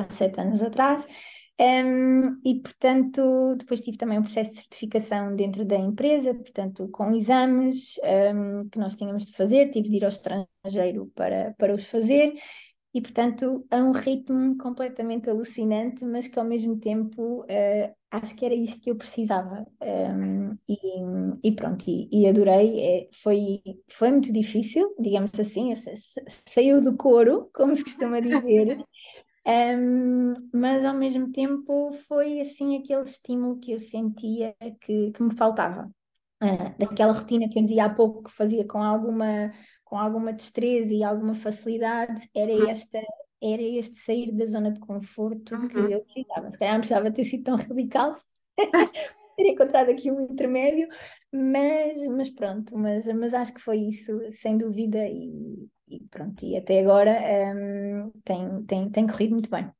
há 0.00 0.08
sete 0.10 0.40
anos 0.40 0.62
atrás. 0.62 1.06
Um, 1.60 2.40
e, 2.44 2.60
portanto, 2.62 3.56
depois 3.56 3.80
tive 3.80 3.98
também 3.98 4.16
um 4.18 4.22
processo 4.22 4.52
de 4.52 4.58
certificação 4.60 5.34
dentro 5.34 5.64
da 5.64 5.76
empresa, 5.76 6.32
portanto, 6.32 6.88
com 6.88 7.12
exames, 7.14 7.94
um, 8.34 8.68
que 8.70 8.78
nós 8.78 8.94
tínhamos 8.94 9.26
de 9.26 9.32
fazer, 9.32 9.68
tive 9.70 9.88
de 9.88 9.96
ir 9.96 10.04
ao 10.04 10.10
estrangeiro 10.10 11.10
para, 11.16 11.54
para 11.58 11.74
os 11.74 11.84
fazer, 11.86 12.32
e, 12.94 13.00
portanto, 13.02 13.66
a 13.70 13.76
um 13.78 13.92
ritmo 13.92 14.56
completamente 14.58 15.28
alucinante, 15.28 16.04
mas 16.04 16.26
que 16.26 16.38
ao 16.38 16.44
mesmo 16.44 16.78
tempo 16.78 17.42
uh, 17.42 17.94
acho 18.10 18.34
que 18.34 18.44
era 18.44 18.54
isto 18.54 18.80
que 18.80 18.90
eu 18.90 18.96
precisava. 18.96 19.66
Um, 19.82 20.56
e, 20.68 20.78
e 21.48 21.52
pronto, 21.52 21.84
e, 21.88 22.08
e 22.10 22.26
adorei. 22.26 22.80
É, 22.80 23.08
foi, 23.12 23.60
foi 23.90 24.10
muito 24.10 24.32
difícil, 24.32 24.94
digamos 24.98 25.38
assim, 25.38 25.74
sa- 25.74 25.94
sa- 25.96 26.22
saiu 26.28 26.80
do 26.82 26.96
couro, 26.96 27.50
como 27.54 27.76
se 27.76 27.84
costuma 27.84 28.20
dizer. 28.20 28.78
Um, 29.48 30.34
mas 30.52 30.84
ao 30.84 30.92
mesmo 30.92 31.32
tempo 31.32 31.90
foi 32.06 32.38
assim 32.38 32.76
aquele 32.76 33.04
estímulo 33.04 33.58
que 33.58 33.72
eu 33.72 33.78
sentia 33.78 34.54
que, 34.78 35.10
que 35.10 35.22
me 35.22 35.34
faltava. 35.34 35.90
Ah, 36.38 36.74
daquela 36.78 37.14
rotina 37.14 37.48
que 37.48 37.58
eu 37.58 37.62
dizia 37.62 37.86
há 37.86 37.90
pouco 37.90 38.24
que 38.24 38.30
fazia 38.30 38.66
com 38.66 38.82
alguma, 38.82 39.50
com 39.84 39.96
alguma 39.96 40.34
destreza 40.34 40.92
e 40.92 41.02
alguma 41.02 41.34
facilidade, 41.34 42.28
era 42.34 42.70
esta, 42.70 43.00
era 43.42 43.62
este 43.62 43.96
sair 43.96 44.32
da 44.32 44.44
zona 44.44 44.70
de 44.70 44.80
conforto 44.80 45.68
que 45.68 45.78
uhum. 45.78 45.88
eu 45.88 46.04
precisava. 46.04 46.50
Se 46.50 46.58
calhar 46.58 46.74
não 46.74 46.80
precisava 46.80 47.10
ter 47.10 47.24
sido 47.24 47.44
tão 47.44 47.56
radical, 47.56 48.16
ter 49.34 49.46
encontrado 49.46 49.88
aqui 49.88 50.12
um 50.12 50.20
intermédio, 50.20 50.88
mas, 51.32 52.06
mas 52.08 52.28
pronto, 52.28 52.76
mas, 52.76 53.06
mas 53.06 53.32
acho 53.32 53.54
que 53.54 53.62
foi 53.62 53.78
isso, 53.78 54.20
sem 54.30 54.58
dúvida, 54.58 55.08
e, 55.08 55.66
e 55.90 56.06
pronto, 56.10 56.44
e 56.44 56.56
até 56.56 56.80
agora 56.80 57.12
hum, 57.56 58.10
tem, 58.24 58.64
tem, 58.66 58.90
tem 58.90 59.06
corrido 59.06 59.32
muito 59.32 59.50
bem. 59.50 59.70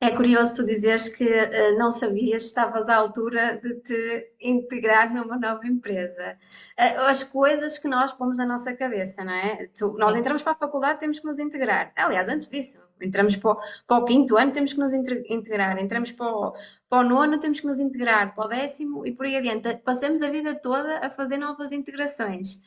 É 0.00 0.10
curioso 0.10 0.56
tu 0.56 0.66
dizeres 0.66 1.08
que 1.08 1.22
eh, 1.24 1.72
não 1.72 1.92
sabias 1.92 2.42
se 2.42 2.48
estavas 2.48 2.88
à 2.88 2.96
altura 2.96 3.58
de 3.58 3.74
te 3.82 4.32
integrar 4.40 5.12
numa 5.14 5.38
nova 5.38 5.64
empresa. 5.66 6.36
Eh, 6.76 6.96
as 7.08 7.22
coisas 7.22 7.78
que 7.78 7.86
nós 7.86 8.12
pomos 8.12 8.36
na 8.38 8.44
nossa 8.46 8.74
cabeça, 8.74 9.24
não 9.24 9.32
é? 9.32 9.68
Tu- 9.68 9.94
nós 9.98 10.16
entramos 10.16 10.42
para 10.42 10.52
a 10.52 10.56
faculdade, 10.56 10.98
temos 11.00 11.20
que 11.20 11.26
nos 11.26 11.38
integrar. 11.38 11.92
Aliás, 11.96 12.28
antes 12.28 12.48
disso, 12.48 12.80
entramos 13.00 13.36
para 13.36 13.52
o, 13.52 13.60
para 13.86 13.96
o 13.98 14.04
quinto 14.04 14.36
ano, 14.36 14.52
temos 14.52 14.72
que 14.72 14.80
nos 14.80 14.92
integrar. 14.92 15.78
Entramos 15.80 16.10
para 16.12 16.26
o, 16.26 16.52
para 16.88 17.06
o 17.06 17.08
nono, 17.08 17.38
temos 17.38 17.60
que 17.60 17.66
nos 17.66 17.78
integrar. 17.78 18.34
Para 18.34 18.44
o 18.46 18.48
décimo 18.48 19.06
e 19.06 19.12
por 19.12 19.24
aí 19.26 19.36
adiante. 19.36 19.76
Passamos 19.84 20.20
a 20.22 20.30
vida 20.30 20.54
toda 20.56 20.98
a 21.06 21.10
fazer 21.10 21.36
novas 21.38 21.70
integrações. 21.72 22.60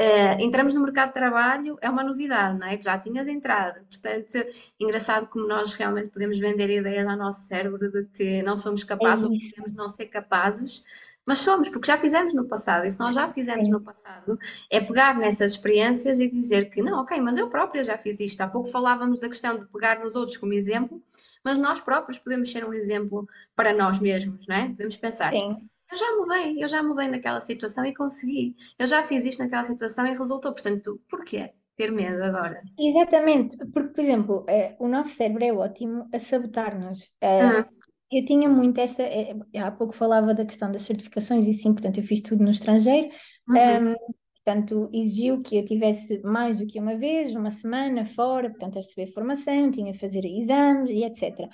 Uh, 0.00 0.40
entramos 0.42 0.74
no 0.74 0.80
mercado 0.82 1.08
de 1.08 1.14
trabalho, 1.14 1.78
é 1.80 1.88
uma 1.88 2.02
novidade, 2.02 2.58
não 2.58 2.66
é? 2.66 2.80
Já 2.80 2.98
tinhas 2.98 3.28
entrado, 3.28 3.84
portanto, 3.86 4.38
engraçado 4.80 5.28
como 5.28 5.46
nós 5.46 5.72
realmente 5.74 6.10
podemos 6.10 6.36
vender 6.40 6.68
ideias 6.68 7.06
ao 7.06 7.16
nosso 7.16 7.46
cérebro 7.46 7.90
de 7.90 8.04
que 8.06 8.42
não 8.42 8.58
somos 8.58 8.82
É 8.98 9.06
capazes 9.08 9.24
ou 9.24 9.30
isso. 9.30 9.54
podemos 9.54 9.72
não 9.76 9.88
ser 9.88 10.06
capazes, 10.06 10.82
mas 11.24 11.38
somos, 11.38 11.68
porque 11.68 11.86
já 11.86 11.96
fizemos 11.96 12.34
no 12.34 12.44
passado, 12.48 12.84
e 12.86 12.90
se 12.90 12.98
nós 12.98 13.14
já 13.14 13.28
fizemos 13.28 13.68
no 13.68 13.80
Sim, 13.80 13.84
passado, 13.84 14.36
é 14.68 14.80
pegar 14.80 15.16
nessas 15.16 15.52
experiências 15.52 16.18
e 16.20 16.28
dizer 16.28 16.70
que 16.70 16.82
não, 16.82 17.00
ok, 17.00 17.20
mas 17.20 17.36
eu 17.38 17.48
própria 17.48 17.84
já 17.84 17.96
fiz 17.96 18.18
isto. 18.20 18.40
Há 18.40 18.48
pouco 18.48 18.68
falávamos 18.70 19.20
da 19.20 19.28
questão 19.28 19.58
de 19.58 19.66
pegar 19.66 20.00
nos 20.00 20.16
outros 20.16 20.36
como 20.36 20.52
exemplo, 20.54 21.00
mas 21.44 21.56
nós 21.58 21.80
próprios 21.80 22.18
podemos 22.18 22.50
ser 22.50 22.64
um 22.64 22.72
exemplo 22.74 23.28
para 23.54 23.72
nós 23.72 23.98
mesmos, 24.00 24.44
não 24.46 24.56
é? 24.56 24.68
Podemos 24.70 24.96
pensar, 24.96 25.40
sim. 25.40 25.68
Eu 25.90 25.96
já 25.98 26.16
mudei, 26.16 26.62
eu 26.64 26.68
já 26.68 26.82
mudei 26.82 27.08
naquela 27.08 27.40
situação 27.40 27.84
e 27.84 27.94
consegui. 27.94 28.56
Eu 28.78 28.86
já 28.86 29.02
fiz 29.06 29.24
isto 29.24 29.42
naquela 29.42 29.64
situação 29.64 30.06
e 30.06 30.10
resultou. 30.16 30.52
Portanto, 30.52 31.00
porquê 31.08 31.54
ter 31.76 31.90
medo 31.92 32.22
agora? 32.22 32.62
Exatamente, 32.76 33.56
porque, 33.72 33.90
por 33.94 34.00
exemplo, 34.00 34.44
eh, 34.48 34.74
o 34.80 34.88
nosso 34.88 35.10
cérebro 35.14 35.44
é 35.44 35.52
ótimo 35.52 36.08
a 36.12 36.18
sabotar-nos. 36.18 37.08
Eh, 37.20 37.40
Hum, 37.40 37.64
eu 38.10 38.24
tinha 38.24 38.48
muito 38.48 38.80
esta. 38.80 39.02
eh, 39.04 39.34
há 39.60 39.70
pouco 39.70 39.94
falava 39.94 40.34
da 40.34 40.44
questão 40.44 40.70
das 40.72 40.82
certificações, 40.82 41.46
e 41.46 41.52
sim, 41.54 41.72
portanto, 41.72 41.98
eu 41.98 42.04
fiz 42.04 42.20
tudo 42.22 42.42
no 42.42 42.50
estrangeiro. 42.50 43.10
uhum. 43.48 43.96
Portanto, 44.44 44.90
exigiu 44.92 45.40
que 45.42 45.56
eu 45.56 45.64
tivesse 45.64 46.20
mais 46.22 46.58
do 46.58 46.66
que 46.66 46.78
uma 46.78 46.96
vez, 46.96 47.34
uma 47.34 47.50
semana 47.50 48.04
fora, 48.04 48.50
portanto, 48.50 48.76
a 48.78 48.82
receber 48.82 49.10
formação, 49.12 49.70
tinha 49.70 49.90
de 49.92 49.98
fazer 49.98 50.24
exames 50.24 50.90
e 50.90 51.02
etc. 51.04 51.48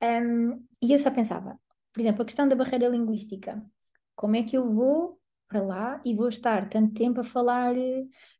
Ehm, 0.00 0.58
e 0.82 0.92
eu 0.92 0.98
só 0.98 1.10
pensava, 1.10 1.58
por 1.92 2.00
exemplo, 2.00 2.22
a 2.22 2.24
questão 2.24 2.48
da 2.48 2.56
barreira 2.56 2.88
linguística. 2.88 3.62
Como 4.16 4.36
é 4.36 4.42
que 4.42 4.56
eu 4.56 4.70
vou 4.72 5.20
para 5.48 5.62
lá 5.62 6.00
e 6.04 6.14
vou 6.14 6.28
estar 6.28 6.68
tanto 6.68 6.94
tempo 6.94 7.20
a 7.20 7.24
falar 7.24 7.74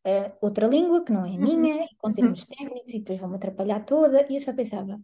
eh, 0.04 0.32
outra 0.40 0.66
língua 0.66 1.04
que 1.04 1.12
não 1.12 1.24
é 1.26 1.36
Uhum, 1.38 1.38
minha, 1.38 1.84
e 1.84 1.96
com 1.98 2.08
uhum. 2.08 2.14
termos 2.14 2.44
técnicos, 2.44 2.94
e 2.94 2.98
depois 3.00 3.18
vou-me 3.20 3.36
atrapalhar 3.36 3.80
toda, 3.84 4.26
e 4.30 4.36
eu 4.36 4.40
só 4.40 4.52
pensava, 4.52 5.00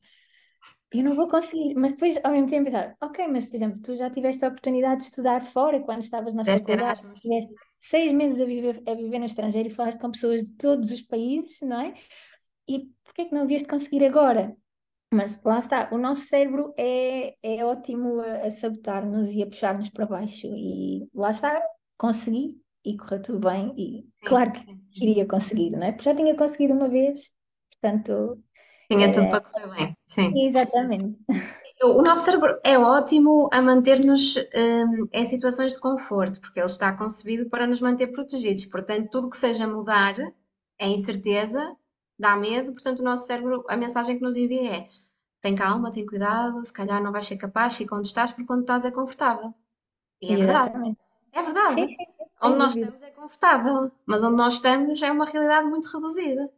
eu 0.93 1.03
não 1.05 1.15
vou 1.15 1.29
conseguir, 1.29 1.75
mas 1.75 1.93
depois 1.93 2.19
ao 2.25 2.33
mesmo 2.33 2.49
tempo 2.49 2.65
pensava, 2.65 2.97
ok, 3.01 3.27
mas 3.29 3.45
por 3.47 3.57
exemplo, 3.57 3.81
tu 3.83 3.97
já 3.97 4.09
tiveste 4.11 4.45
a 4.45 4.49
oportunidade 4.49 5.01
de 5.01 5.05
estudar 5.07 5.45
fora 5.45 5.81
quando 5.81 6.03
estavas 6.03 6.33
na 6.35 6.45
Deste 6.45 6.67
faculdade, 6.67 7.03
tiveste 7.21 7.53
seis 7.77 8.13
meses 8.13 8.41
a 8.41 8.45
viver, 8.45 8.83
a 8.87 8.95
viver 8.95 9.19
no 9.19 9.27
estrangeiro 9.27 9.69
e 9.69 9.73
falaste 9.73 10.01
com 10.01 10.11
pessoas 10.11 10.45
de 10.45 10.53
todos 10.57 10.91
os 10.91 11.03
países, 11.03 11.61
não 11.63 11.81
é? 11.81 11.95
E 12.69 12.91
porquê 13.05 13.23
é 13.23 13.25
que 13.27 13.35
não 13.35 13.43
havias 13.43 13.63
de 13.63 13.69
conseguir 13.69 14.05
agora? 14.05 14.57
Mas 15.13 15.41
lá 15.45 15.59
está, 15.61 15.89
o 15.93 15.99
nosso 15.99 16.23
cérebro 16.27 16.75
é, 16.77 17.37
é 17.43 17.65
ótimo 17.65 18.21
a, 18.21 18.47
a 18.47 18.51
sabotar-nos 18.51 19.31
e 19.31 19.43
a 19.43 19.47
puxar-nos 19.47 19.89
para 19.91 20.07
baixo. 20.07 20.47
E 20.49 21.09
lá 21.15 21.31
está, 21.31 21.63
consegui 21.97 22.61
e 22.85 22.97
correu 22.97 23.23
tudo 23.23 23.41
bem. 23.49 23.73
E 23.77 24.09
Sim, 24.23 24.27
claro 24.27 24.53
que 24.53 24.61
sim. 24.61 24.81
iria 25.01 25.27
conseguir, 25.27 25.71
não 25.71 25.83
é? 25.83 25.93
Porque 25.93 26.05
já 26.11 26.15
tinha 26.17 26.37
conseguido 26.37 26.75
uma 26.75 26.89
vez, 26.89 27.31
portanto, 27.73 28.43
Tinha 28.91 29.13
tudo 29.13 29.27
eh, 29.27 29.29
para 29.29 29.41
correr 29.41 29.69
bem. 29.69 29.97
Sim. 30.05 30.41
exatamente. 30.49 31.19
O 31.83 32.03
nosso 32.03 32.25
cérebro 32.25 32.59
é 32.65 32.79
ótimo 32.79 33.49
a 33.53 33.61
manter-nos 33.61 34.35
hum, 34.37 35.07
em 35.13 35.27
situações 35.27 35.75
de 35.75 35.81
conforto, 35.81 36.41
porque 36.41 36.59
ele 36.59 36.67
está 36.67 36.97
concebido 36.97 37.49
para 37.51 37.67
nos 37.67 37.81
manter 37.81 38.09
protegidos. 38.09 38.65
Portanto, 38.67 39.11
tudo 39.11 39.29
que 39.31 39.37
seja 39.37 39.67
mudar 39.67 40.17
é 40.79 40.89
incerteza, 40.89 41.77
dá 42.19 42.37
medo. 42.37 42.73
Portanto, 42.73 43.01
o 43.01 43.05
nosso 43.05 43.27
cérebro, 43.27 43.65
a 43.69 43.77
mensagem 43.77 44.17
que 44.19 44.23
nos 44.25 44.37
envia 44.37 44.77
é: 44.79 44.89
tem 45.41 45.55
calma, 45.57 45.91
tem 45.93 46.07
cuidado, 46.07 46.65
se 46.65 46.73
calhar 46.73 47.03
não 47.03 47.13
vais 47.13 47.27
ser 47.27 47.37
capaz, 47.37 47.77
fica 47.77 47.95
onde 47.97 48.09
estás, 48.09 48.33
porque 48.33 48.53
onde 48.53 48.63
estás 48.63 48.85
é 48.85 48.91
confortável. 48.91 49.55
E 50.23 50.33
é 50.33 50.37
verdade. 50.37 50.97
É 51.33 51.43
verdade. 51.43 51.75
sim, 51.75 51.89
sim, 51.89 52.07
Onde 52.43 52.59
nós 52.59 52.77
estamos 52.77 53.03
é 53.03 53.11
confortável, 53.11 53.93
mas 54.07 54.23
onde 54.23 54.37
nós 54.37 54.55
estamos 54.55 55.01
é 55.03 55.11
uma 55.13 55.27
realidade 55.27 55.69
muito 55.69 55.87
reduzida, 55.89 56.53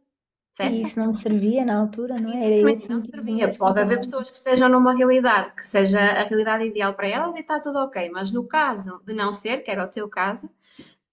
E 0.61 0.69
certo? 0.71 0.81
isso 0.83 0.97
não 0.97 1.11
me 1.11 1.21
servia 1.21 1.65
na 1.65 1.77
altura, 1.79 2.17
não 2.17 2.31
é? 2.31 2.45
Era 2.45 2.55
Exatamente, 2.61 2.83
e 2.83 2.85
esse 2.85 2.89
o 2.89 2.93
não 2.93 3.01
minha 3.23 3.47
servia. 3.47 3.57
Pode 3.57 3.79
haver 3.81 3.99
pessoas 3.99 4.29
que 4.29 4.37
estejam 4.37 4.69
numa 4.69 4.93
realidade 4.95 5.53
que 5.55 5.65
seja 5.67 5.99
a 5.99 6.23
realidade 6.23 6.65
ideal 6.65 6.93
para 6.93 7.07
elas 7.09 7.35
e 7.35 7.41
está 7.41 7.59
tudo 7.59 7.79
ok, 7.79 8.09
mas 8.11 8.31
no 8.31 8.47
caso 8.47 9.01
de 9.05 9.13
não 9.13 9.33
ser, 9.33 9.63
que 9.63 9.71
era 9.71 9.83
o 9.85 9.87
teu 9.89 10.07
caso, 10.09 10.49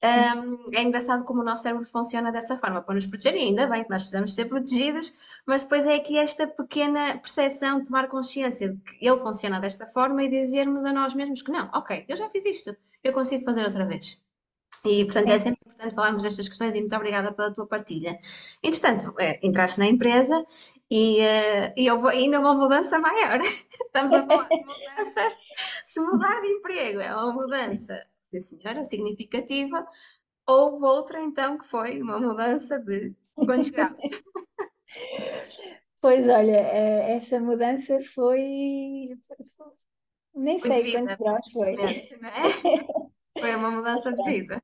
Hum, 0.04 0.70
é 0.74 0.82
engraçado 0.82 1.24
como 1.24 1.40
o 1.40 1.44
nosso 1.44 1.62
cérebro 1.62 1.86
funciona 1.86 2.30
dessa 2.30 2.56
forma, 2.58 2.82
para 2.82 2.94
nos 2.94 3.06
proteger, 3.06 3.34
e 3.34 3.44
ainda 3.44 3.66
bem 3.66 3.82
que 3.82 3.90
nós 3.90 4.02
precisamos 4.02 4.34
ser 4.34 4.44
protegidos, 4.44 5.12
mas 5.46 5.62
depois 5.62 5.86
é 5.86 5.94
aqui 5.94 6.18
esta 6.18 6.46
pequena 6.46 7.16
percepção, 7.18 7.82
tomar 7.82 8.08
consciência 8.08 8.72
de 8.72 8.80
que 8.82 9.06
ele 9.06 9.16
funciona 9.16 9.60
desta 9.60 9.86
forma 9.86 10.22
e 10.22 10.28
dizermos 10.28 10.84
a 10.84 10.92
nós 10.92 11.14
mesmos 11.14 11.42
que 11.42 11.50
não, 11.50 11.70
ok, 11.74 12.04
eu 12.08 12.16
já 12.16 12.28
fiz 12.28 12.44
isto, 12.44 12.76
eu 13.02 13.12
consigo 13.12 13.44
fazer 13.44 13.64
outra 13.64 13.86
vez. 13.86 14.20
E, 14.84 15.04
portanto, 15.04 15.30
é 15.30 15.38
sempre 15.38 15.60
importante 15.66 15.94
falarmos 15.94 16.22
destas 16.22 16.48
questões 16.48 16.74
e 16.74 16.80
muito 16.80 16.94
obrigada 16.94 17.32
pela 17.32 17.52
tua 17.52 17.66
partilha. 17.66 18.18
Entretanto, 18.62 19.14
é, 19.18 19.40
entraste 19.42 19.78
na 19.78 19.86
empresa 19.86 20.44
e, 20.90 21.20
eh, 21.20 21.74
e 21.76 21.90
houve 21.90 22.08
ainda 22.08 22.38
uma 22.38 22.54
mudança 22.54 22.98
maior. 22.98 23.40
Estamos 23.86 24.12
a 24.12 24.24
falar 24.24 24.48
de 24.48 24.64
mudanças. 24.64 25.38
Se 25.84 26.00
mudar 26.00 26.40
de 26.40 26.48
emprego 26.48 27.00
é 27.00 27.14
uma 27.16 27.32
mudança, 27.32 28.06
sim 28.30 28.40
senhora, 28.40 28.84
significativa, 28.84 29.86
houve 30.46 30.84
outra 30.84 31.20
então 31.20 31.58
que 31.58 31.66
foi 31.66 32.00
uma 32.00 32.18
mudança 32.18 32.78
de 32.78 33.14
quantos 33.34 33.70
graus? 33.70 33.96
Pois 36.00 36.28
olha, 36.28 36.52
eh, 36.58 37.16
essa 37.16 37.40
mudança 37.40 37.98
foi. 38.14 39.18
Nem 40.34 40.58
Foi 40.58 40.70
sei 40.70 40.92
quantos 40.92 41.16
graus 41.16 41.52
foi. 41.52 41.74
é? 41.74 43.40
Foi 43.40 43.56
uma 43.56 43.70
mudança 43.70 44.12
de 44.12 44.22
vida. 44.30 44.62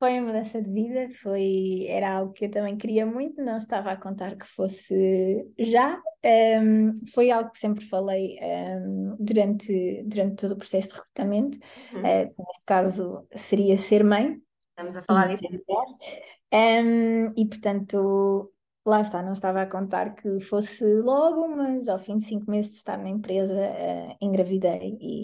Foi 0.00 0.18
uma 0.18 0.28
mudança 0.28 0.62
de 0.62 0.70
vida, 0.72 1.08
foi, 1.22 1.86
era 1.88 2.10
algo 2.16 2.32
que 2.32 2.46
eu 2.46 2.50
também 2.50 2.78
queria 2.78 3.04
muito, 3.06 3.42
não 3.44 3.58
estava 3.58 3.92
a 3.92 3.96
contar 3.98 4.34
que 4.36 4.46
fosse 4.46 5.46
já. 5.58 6.02
Ahm, 6.24 7.00
foi 7.14 7.30
algo 7.30 7.50
que 7.52 7.58
sempre 7.58 7.84
falei, 7.84 8.38
ahm, 8.40 9.16
durante, 9.20 10.02
durante 10.04 10.36
todo 10.36 10.52
o 10.52 10.56
processo 10.58 10.88
de 10.88 10.94
recrutamento, 10.94 11.58
Uhum. 11.92 12.02
que 12.02 12.34
neste 12.38 12.64
caso 12.64 13.26
seria 13.36 13.76
ser 13.78 14.02
mãe 14.04 14.40
Estamos 14.70 14.96
a 14.96 15.02
falar 15.02 15.28
disso. 15.28 15.44
engravidar. 15.44 15.86
Ahm, 16.52 17.32
e 17.36 17.46
portanto, 17.46 18.52
lá 18.86 19.00
está, 19.02 19.22
não 19.22 19.32
estava 19.34 19.62
a 19.62 19.66
contar 19.70 20.14
que 20.14 20.40
fosse 20.40 20.84
logo, 21.02 21.48
mas 21.56 21.88
ao 21.88 21.98
fim 21.98 22.18
de 22.18 22.24
cinco 22.24 22.50
meses 22.50 22.72
de 22.72 22.78
estar 22.78 22.98
na 22.98 23.08
empresa, 23.10 23.54
eh, 23.54 24.16
engravidei 24.20 24.96
e, 25.00 25.22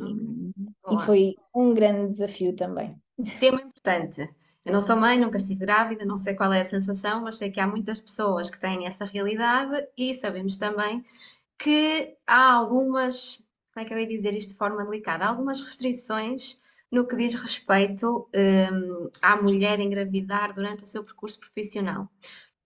Ok, 0.82 0.90
e 0.90 0.98
foi 1.00 1.34
um 1.54 1.74
grande 1.74 2.08
desafio 2.08 2.54
também. 2.56 2.96
Tema 3.38 3.60
importante. 3.62 4.35
Eu 4.66 4.72
não 4.72 4.80
sou 4.80 4.96
mãe, 4.96 5.16
nunca 5.16 5.38
estive 5.38 5.60
grávida, 5.60 6.04
não 6.04 6.18
sei 6.18 6.34
qual 6.34 6.52
é 6.52 6.60
a 6.60 6.64
sensação, 6.64 7.22
mas 7.22 7.36
sei 7.36 7.52
que 7.52 7.60
há 7.60 7.68
muitas 7.68 8.00
pessoas 8.00 8.50
que 8.50 8.58
têm 8.58 8.84
essa 8.84 9.04
realidade 9.04 9.86
e 9.96 10.12
sabemos 10.12 10.56
também 10.56 11.04
que 11.56 12.16
há 12.26 12.54
algumas, 12.54 13.40
como 13.72 13.84
é 13.84 13.88
que 13.88 13.94
eu 13.94 13.98
ia 14.00 14.08
dizer 14.08 14.34
isto 14.34 14.54
de 14.54 14.58
forma 14.58 14.84
delicada, 14.84 15.24
há 15.24 15.28
algumas 15.28 15.60
restrições 15.60 16.58
no 16.90 17.06
que 17.06 17.14
diz 17.14 17.34
respeito, 17.36 18.28
hum, 18.34 19.08
à 19.22 19.36
mulher 19.36 19.78
engravidar 19.78 20.52
durante 20.52 20.82
o 20.82 20.86
seu 20.88 21.04
percurso 21.04 21.38
profissional. 21.38 22.08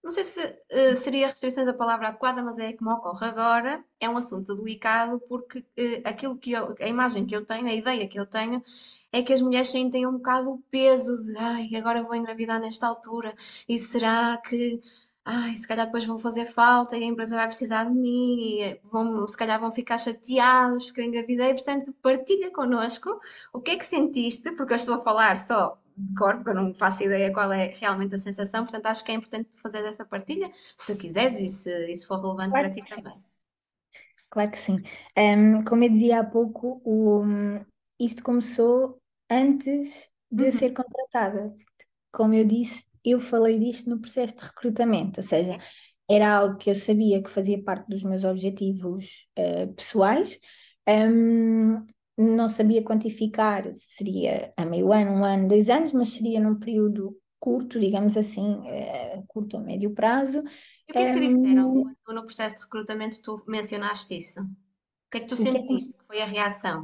Não 0.02 0.10
sei 0.10 0.24
se 0.24 0.40
eh, 0.70 0.94
seria 0.96 1.26
restrições 1.26 1.68
a 1.68 1.74
palavra 1.74 2.08
adequada, 2.08 2.42
mas 2.42 2.58
é 2.58 2.72
como 2.72 2.90
ocorre 2.92 3.26
agora. 3.26 3.84
É 4.00 4.08
um 4.08 4.16
assunto 4.16 4.54
delicado 4.54 5.20
porque 5.28 5.66
eh, 5.76 6.00
aquilo 6.06 6.38
que 6.38 6.52
eu, 6.52 6.74
a 6.80 6.88
imagem 6.88 7.26
que 7.26 7.36
eu 7.36 7.44
tenho, 7.44 7.66
a 7.66 7.74
ideia 7.74 8.08
que 8.08 8.18
eu 8.18 8.24
tenho, 8.24 8.62
é 9.12 9.22
que 9.22 9.32
as 9.32 9.42
mulheres 9.42 9.70
sentem 9.70 10.06
um 10.06 10.12
bocado 10.12 10.50
o 10.52 10.58
peso 10.70 11.16
de 11.24 11.36
ai, 11.36 11.70
agora 11.76 12.02
vou 12.02 12.14
engravidar 12.14 12.60
nesta 12.60 12.86
altura, 12.86 13.34
e 13.68 13.78
será 13.78 14.38
que 14.38 14.80
ai, 15.24 15.56
se 15.56 15.66
calhar 15.68 15.86
depois 15.86 16.04
vou 16.04 16.18
fazer 16.18 16.46
falta 16.46 16.96
e 16.96 17.02
a 17.04 17.06
empresa 17.06 17.36
vai 17.36 17.46
precisar 17.46 17.84
de 17.84 17.92
mim, 17.92 18.36
e 18.40 18.62
eh, 18.62 18.80
vão, 18.84 19.26
se 19.28 19.36
calhar 19.36 19.60
vão 19.60 19.70
ficar 19.72 19.98
chateadas 19.98 20.86
porque 20.86 21.00
eu 21.00 21.04
engravidei. 21.04 21.52
Portanto, 21.54 21.92
partilha 22.02 22.50
connosco 22.50 23.18
o 23.52 23.60
que 23.60 23.72
é 23.72 23.76
que 23.78 23.84
sentiste, 23.86 24.52
porque 24.52 24.72
eu 24.72 24.76
estou 24.76 24.94
a 24.96 25.00
falar 25.00 25.36
só 25.36 25.78
de 25.96 26.14
cor, 26.16 26.36
porque 26.36 26.50
eu 26.50 26.54
não 26.54 26.74
faço 26.74 27.02
ideia 27.02 27.32
qual 27.32 27.52
é 27.52 27.66
realmente 27.68 28.14
a 28.14 28.18
sensação, 28.18 28.64
portanto 28.64 28.86
acho 28.86 29.04
que 29.04 29.12
é 29.12 29.14
importante 29.14 29.48
fazer 29.54 29.84
essa 29.84 30.04
partilha, 30.04 30.50
se 30.76 30.96
quiseres 30.96 31.38
e 31.40 31.48
se 31.48 31.92
isso 31.92 32.06
for 32.08 32.20
relevante 32.20 32.56
para 32.56 32.68
Claro 32.68 32.74
ti 32.74 32.82
que 32.82 32.90
sim. 32.90 33.02
também. 33.02 33.22
Claro 34.30 34.50
que 34.50 34.58
sim. 34.58 34.82
Ahm, 35.16 35.64
como 35.64 35.84
eu 35.84 35.90
dizia 35.90 36.20
há 36.20 36.24
pouco, 36.24 36.80
o, 36.84 37.24
isto 37.98 38.22
começou 38.22 38.99
antes 39.30 40.10
de 40.30 40.46
eu 40.46 40.52
Uhum. 40.52 40.52
ser 40.52 40.72
contratada. 40.72 41.54
Como 42.12 42.34
eu 42.34 42.44
disse, 42.46 42.84
eu 43.04 43.20
falei 43.20 43.58
disto 43.58 43.90
no 43.90 44.00
processo 44.00 44.36
de 44.36 44.42
recrutamento, 44.44 45.20
ou 45.20 45.24
seja, 45.26 45.58
era 46.10 46.36
algo 46.38 46.56
que 46.58 46.70
eu 46.70 46.74
sabia 46.74 47.22
que 47.22 47.30
fazia 47.30 47.62
parte 47.62 47.88
dos 47.88 48.02
meus 48.04 48.24
objetivos, 48.24 49.28
eh, 49.36 49.66
pessoais. 49.68 50.38
Ahm, 50.86 51.86
não 52.18 52.48
sabia 52.48 52.82
quantificar, 52.82 53.72
se 53.74 53.96
seria 53.96 54.52
a 54.56 54.64
meio 54.66 54.92
ano, 54.92 55.12
um 55.12 55.24
ano, 55.24 55.48
dois 55.48 55.68
anos, 55.70 55.92
mas 55.92 56.08
seria 56.10 56.40
num 56.40 56.58
período 56.58 57.16
curto, 57.38 57.80
digamos 57.80 58.16
assim, 58.16 58.62
eh, 58.68 59.22
curto 59.28 59.56
a 59.56 59.60
médio 59.60 59.92
prazo. 59.94 60.42
E 60.86 60.92
o 60.92 60.94
que 60.94 61.02
é 61.02 61.06
que 61.06 61.12
te 61.16 61.20
disseram 61.26 61.72
Ahm, 61.72 61.94
quando 62.04 62.16
no 62.18 62.26
processo 62.26 62.56
de 62.56 62.62
recrutamento 62.64 63.22
tu 63.22 63.32
mencionaste 63.48 64.12
isso? 64.22 64.40
O 64.42 65.10
que 65.10 65.16
é 65.18 65.20
que 65.22 65.26
tu 65.28 65.36
que 65.36 65.42
é 65.42 65.46
que 65.46 65.56
sentiste 65.56 65.96
que 65.96 66.04
foi 66.08 66.20
a 66.20 66.26
reação? 66.26 66.78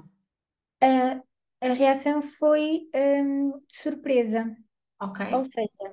A, 0.81 1.21
a 1.61 1.73
reação 1.73 2.23
foi 2.23 2.89
hum, 2.95 3.51
de 3.69 3.77
surpresa. 3.77 4.57
Ok. 4.99 5.21
Ou 5.31 5.45
seja, 5.45 5.93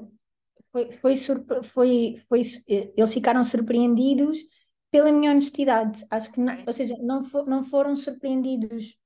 Foi, 0.71 0.91
foi, 0.93 1.17
foi, 1.63 2.17
foi, 2.29 2.41
eles 2.67 3.13
ficaram 3.13 3.43
surpreendidos 3.43 4.39
pela 4.91 5.11
minha 5.11 5.31
honestidade. 5.31 6.05
Acho 6.09 6.31
que, 6.31 6.39
não, 6.39 6.55
ou 6.67 6.73
seja, 6.73 6.97
não, 7.01 7.23
fo- 7.23 7.45
não 7.45 7.63
foram 7.63 7.95
surpreendidos 7.95 8.97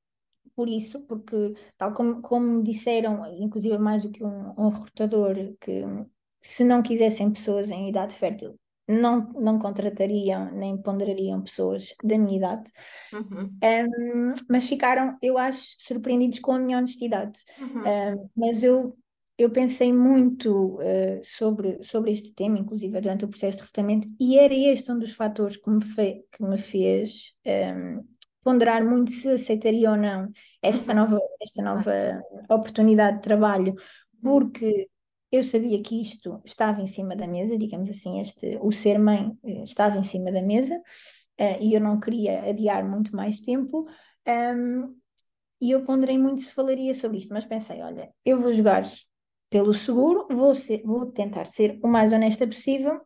por 0.55 0.69
isso, 0.69 1.01
porque, 1.03 1.55
tal 1.77 1.93
como, 1.93 2.21
como 2.21 2.63
disseram, 2.63 3.25
inclusive 3.41 3.77
mais 3.79 4.03
do 4.03 4.11
que 4.11 4.23
um, 4.23 4.53
um 4.59 4.69
recrutador, 4.69 5.35
que 5.61 5.83
se 6.41 6.63
não 6.63 6.81
quisessem 6.83 7.31
pessoas 7.31 7.69
em 7.71 7.89
idade 7.89 8.15
fértil, 8.15 8.59
não, 8.87 9.31
não 9.33 9.59
contratariam 9.59 10.51
nem 10.53 10.77
ponderariam 10.81 11.41
pessoas 11.43 11.93
da 12.03 12.17
minha 12.17 12.37
idade. 12.37 12.71
Uhum, 13.11 13.63
Um, 13.63 14.33
mas 14.49 14.67
ficaram, 14.67 15.17
eu 15.21 15.37
acho, 15.37 15.75
surpreendidos 15.79 16.39
com 16.39 16.51
a 16.53 16.59
minha 16.59 16.77
honestidade. 16.77 17.39
uhum, 17.57 18.01
Um, 18.15 18.29
mas 18.35 18.63
eu, 18.63 18.95
eu 19.37 19.49
pensei 19.51 19.91
muito 19.91 20.75
uh, 20.75 21.21
sobre, 21.23 21.81
sobre 21.83 22.11
este 22.11 22.33
tema, 22.33 22.59
inclusive 22.59 22.99
durante 23.01 23.25
o 23.25 23.27
processo 23.29 23.57
de 23.57 23.63
recrutamento, 23.63 24.07
e 24.19 24.37
era 24.37 24.53
este 24.53 24.91
um 24.91 24.99
dos 24.99 25.13
fatores 25.13 25.57
que 25.57 25.69
me, 25.69 25.83
fe, 25.83 26.23
que 26.31 26.43
me 26.43 26.57
fez 26.57 27.33
um, 27.45 28.03
ponderar 28.43 28.85
muito 28.85 29.11
se 29.11 29.27
aceitaria 29.29 29.89
ou 29.91 29.97
não 29.97 30.31
esta 30.61 30.93
uhum. 30.93 30.95
nova, 30.95 31.19
esta 31.41 31.61
nova 31.63 31.91
oportunidade 32.49 33.17
de 33.17 33.23
trabalho, 33.23 33.75
Uhum. 34.23 34.57
porque 34.61 34.89
eu 35.31 35.43
sabia 35.43 35.81
que 35.81 35.99
isto 35.99 36.41
estava 36.45 36.81
em 36.81 36.87
cima 36.87 37.15
da 37.15 37.27
mesa, 37.27 37.57
digamos 37.57 37.89
assim, 37.89 38.19
este, 38.19 38.57
o 38.61 38.71
ser 38.71 38.97
mãe 38.97 39.31
eh, 39.43 39.63
estava 39.63 39.97
em 39.97 40.03
cima 40.03 40.31
da 40.31 40.41
mesa, 40.41 40.75
uh, 40.77 41.61
e 41.61 41.73
eu 41.73 41.81
não 41.81 41.99
queria 41.99 42.49
adiar 42.49 42.87
muito 42.87 43.15
mais 43.15 43.41
tempo. 43.41 43.87
Um, 44.27 44.95
e 45.59 45.71
eu 45.71 45.83
ponderei 45.83 46.17
muito 46.17 46.41
se 46.41 46.51
falaria 46.53 46.93
sobre 46.93 47.17
isto, 47.17 47.33
mas 47.33 47.45
pensei: 47.45 47.81
olha, 47.81 48.11
eu 48.23 48.39
vou 48.39 48.51
jogar 48.51 48.83
pelo 49.49 49.73
seguro, 49.73 50.27
vou, 50.29 50.53
ser, 50.53 50.81
vou 50.83 51.11
tentar 51.11 51.45
ser 51.45 51.79
o 51.83 51.87
mais 51.87 52.11
honesta 52.11 52.45
possível, 52.45 53.01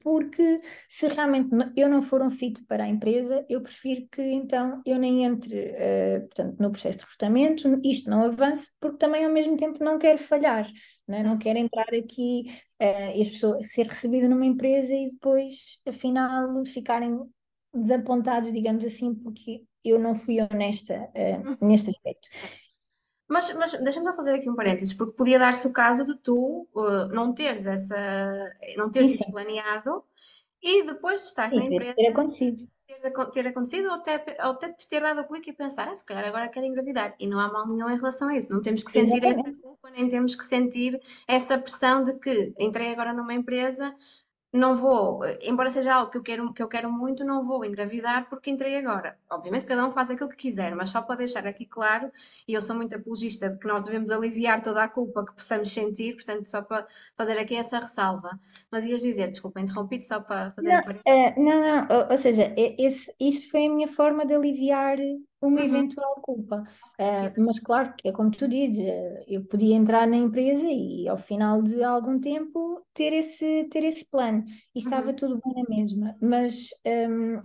porque 0.00 0.60
se 0.88 1.08
realmente 1.08 1.50
eu 1.76 1.88
não 1.88 2.00
for 2.02 2.22
um 2.22 2.30
fit 2.30 2.64
para 2.66 2.84
a 2.84 2.88
empresa, 2.88 3.44
eu 3.48 3.60
prefiro 3.60 4.06
que 4.10 4.22
então 4.22 4.80
eu 4.86 4.98
nem 4.98 5.24
entre 5.24 5.70
uh, 5.72 6.20
portanto, 6.22 6.56
no 6.60 6.70
processo 6.70 6.98
de 6.98 7.04
recrutamento, 7.04 7.80
isto 7.84 8.08
não 8.08 8.22
avance, 8.22 8.70
porque 8.80 8.98
também 8.98 9.24
ao 9.24 9.32
mesmo 9.32 9.56
tempo 9.56 9.82
não 9.82 9.98
quero 9.98 10.18
falhar, 10.18 10.70
não, 11.12 11.18
é? 11.18 11.22
não 11.22 11.38
quero 11.38 11.58
entrar 11.58 11.88
aqui 11.94 12.46
uh, 12.80 13.16
e 13.16 13.22
as 13.22 13.28
pessoas 13.30 13.70
ser 13.70 13.86
recebida 13.86 14.28
numa 14.28 14.46
empresa 14.46 14.94
e 14.94 15.10
depois, 15.10 15.78
afinal, 15.86 16.64
ficarem 16.64 17.20
desapontados, 17.74 18.52
digamos 18.52 18.84
assim, 18.84 19.14
porque 19.14 19.64
eu 19.84 19.98
não 19.98 20.14
fui 20.14 20.38
honesta 20.40 21.10
uh, 21.10 21.64
neste 21.66 21.90
aspecto. 21.90 22.28
Mas, 23.28 23.52
mas 23.54 23.72
deixa-me 23.82 24.06
só 24.06 24.14
fazer 24.14 24.34
aqui 24.34 24.48
um 24.48 24.54
parênteses, 24.54 24.94
porque 24.94 25.16
podia 25.16 25.38
dar-se 25.38 25.66
o 25.66 25.72
caso 25.72 26.04
de 26.04 26.18
tu 26.22 26.68
uh, 26.74 27.08
não 27.12 27.34
teres 27.34 27.66
essa, 27.66 28.50
não 28.76 28.90
teres 28.90 29.14
isso 29.14 29.30
planeado 29.30 30.04
e 30.62 30.84
depois 30.84 31.22
de 31.22 31.26
estar 31.28 31.50
na 31.50 31.62
sim, 31.62 31.68
deve 31.70 31.74
empresa 31.74 31.94
ter 31.94 32.06
acontecido. 32.08 32.62
Ter, 33.00 33.06
aco- 33.08 33.30
ter 33.30 33.46
acontecido 33.46 33.86
ou 33.88 33.94
até, 33.94 34.24
ou 34.44 34.50
até 34.52 34.72
te 34.72 34.88
ter 34.88 35.00
dado 35.00 35.20
o 35.22 35.26
clique 35.28 35.50
e 35.50 35.52
pensar, 35.52 35.88
ah, 35.88 35.96
se 35.96 36.04
calhar 36.04 36.24
agora 36.26 36.48
quero 36.48 36.66
engravidar. 36.66 37.14
E 37.18 37.26
não 37.26 37.38
há 37.40 37.50
mal 37.52 37.66
nenhum 37.66 37.90
em 37.90 37.96
relação 37.96 38.28
a 38.28 38.36
isso. 38.36 38.50
Não 38.52 38.62
temos 38.62 38.82
que 38.84 38.90
sentir 38.90 39.24
essa 39.24 39.40
Exatamente. 39.40 39.60
culpa, 39.60 39.90
nem 39.90 40.08
temos 40.08 40.34
que 40.36 40.44
sentir 40.44 41.00
essa 41.28 41.58
pressão 41.58 42.02
de 42.04 42.14
que 42.18 42.54
entrei 42.58 42.92
agora 42.92 43.12
numa 43.12 43.34
empresa 43.34 43.94
não 44.52 44.76
vou, 44.76 45.20
embora 45.40 45.70
seja 45.70 45.94
algo 45.94 46.10
que 46.10 46.18
eu 46.18 46.22
quero, 46.22 46.52
que 46.52 46.62
eu 46.62 46.68
quero 46.68 46.90
muito, 46.92 47.24
não 47.24 47.42
vou 47.42 47.64
engravidar 47.64 48.28
porque 48.28 48.50
entrei 48.50 48.76
agora. 48.76 49.18
Obviamente 49.30 49.66
cada 49.66 49.86
um 49.86 49.92
faz 49.92 50.10
aquilo 50.10 50.28
que 50.28 50.36
quiser, 50.36 50.74
mas 50.74 50.90
só 50.90 51.00
para 51.00 51.16
deixar 51.16 51.46
aqui 51.46 51.64
claro, 51.64 52.10
e 52.46 52.52
eu 52.54 52.60
sou 52.60 52.76
muito 52.76 52.94
apologista 52.94 53.48
de 53.48 53.58
que 53.58 53.66
nós 53.66 53.82
devemos 53.82 54.10
aliviar 54.10 54.62
toda 54.62 54.82
a 54.84 54.88
culpa 54.88 55.24
que 55.24 55.32
possamos 55.32 55.72
sentir, 55.72 56.14
portanto, 56.14 56.46
só 56.46 56.60
para 56.62 56.86
fazer 57.16 57.38
aqui 57.38 57.56
essa 57.56 57.78
ressalva. 57.78 58.38
Mas 58.70 58.84
ias 58.84 59.02
dizer, 59.02 59.30
desculpa, 59.30 59.60
interrompi-te 59.60 60.06
só 60.06 60.20
para 60.20 60.50
fazer 60.52 60.68
Não, 60.68 60.80
um 60.80 61.00
eh, 61.06 61.34
não, 61.40 61.60
não, 61.60 61.96
ou, 61.96 62.12
ou 62.12 62.18
seja, 62.18 62.54
esse, 62.56 63.14
isso 63.18 63.50
foi 63.50 63.66
a 63.66 63.70
minha 63.70 63.88
forma 63.88 64.26
de 64.26 64.34
aliviar 64.34 64.98
uma 65.46 65.60
Uhum, 65.60 65.62
eventual 65.62 66.14
culpa. 66.22 66.62
Exato. 67.10 67.38
mas 67.38 67.58
claro 67.60 67.94
que 67.96 68.08
é 68.08 68.12
como 68.12 68.30
tu 68.30 68.48
dizes, 68.48 68.78
eh, 68.86 69.24
eu 69.28 69.44
podia 69.46 69.74
entrar 69.76 70.06
na 70.06 70.16
empresa 70.16 70.64
e 70.66 71.08
ao 71.08 71.18
final 71.18 71.62
de 71.62 71.82
algum 71.82 72.20
tempo 72.20 72.84
ter 72.94 73.12
esse, 73.12 73.64
ter 73.70 73.82
esse 73.84 74.04
plano. 74.06 74.44
E 74.74 74.78
estava 74.78 75.12
Uhum, 75.12 75.14
tudo 75.14 75.40
bem 75.44 75.54
na 75.62 75.68
mesma. 75.68 76.16
Mas 76.20 76.68
ehm, 76.84 77.40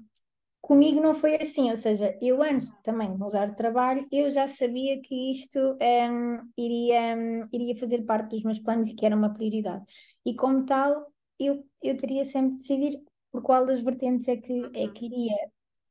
Comigo 0.61 0.99
não 1.01 1.15
foi 1.15 1.35
assim, 1.37 1.69
ou 1.71 1.77
seja, 1.77 2.17
eu 2.21 2.41
antes 2.43 2.73
também 2.83 3.11
de 3.13 3.17
mudar 3.17 3.45
de 3.47 3.55
trabalho, 3.55 4.05
eu 4.11 4.29
já 4.29 4.47
sabia 4.49 5.01
que 5.01 5.31
isto 5.31 5.57
hum, 5.81 6.51
iria, 6.57 7.15
hum, 7.15 7.47
iria 7.53 7.75
fazer 7.77 8.03
parte 8.03 8.31
dos 8.31 8.43
meus 8.43 8.59
planos 8.59 8.87
e 8.89 8.95
que 8.95 9.05
era 9.05 9.15
uma 9.15 9.33
prioridade. 9.33 9.85
E 10.25 10.35
como 10.35 10.65
tal, 10.65 11.07
eu, 11.39 11.65
eu 11.81 11.95
teria 11.97 12.25
sempre 12.25 12.51
de 12.51 12.57
decidir 12.57 13.01
por 13.31 13.41
qual 13.43 13.65
das 13.65 13.79
vertentes 13.81 14.27
é 14.27 14.35
que, 14.37 14.69
é 14.73 14.87
uhum, 14.87 14.89
que 14.89 15.05
iria 15.05 15.35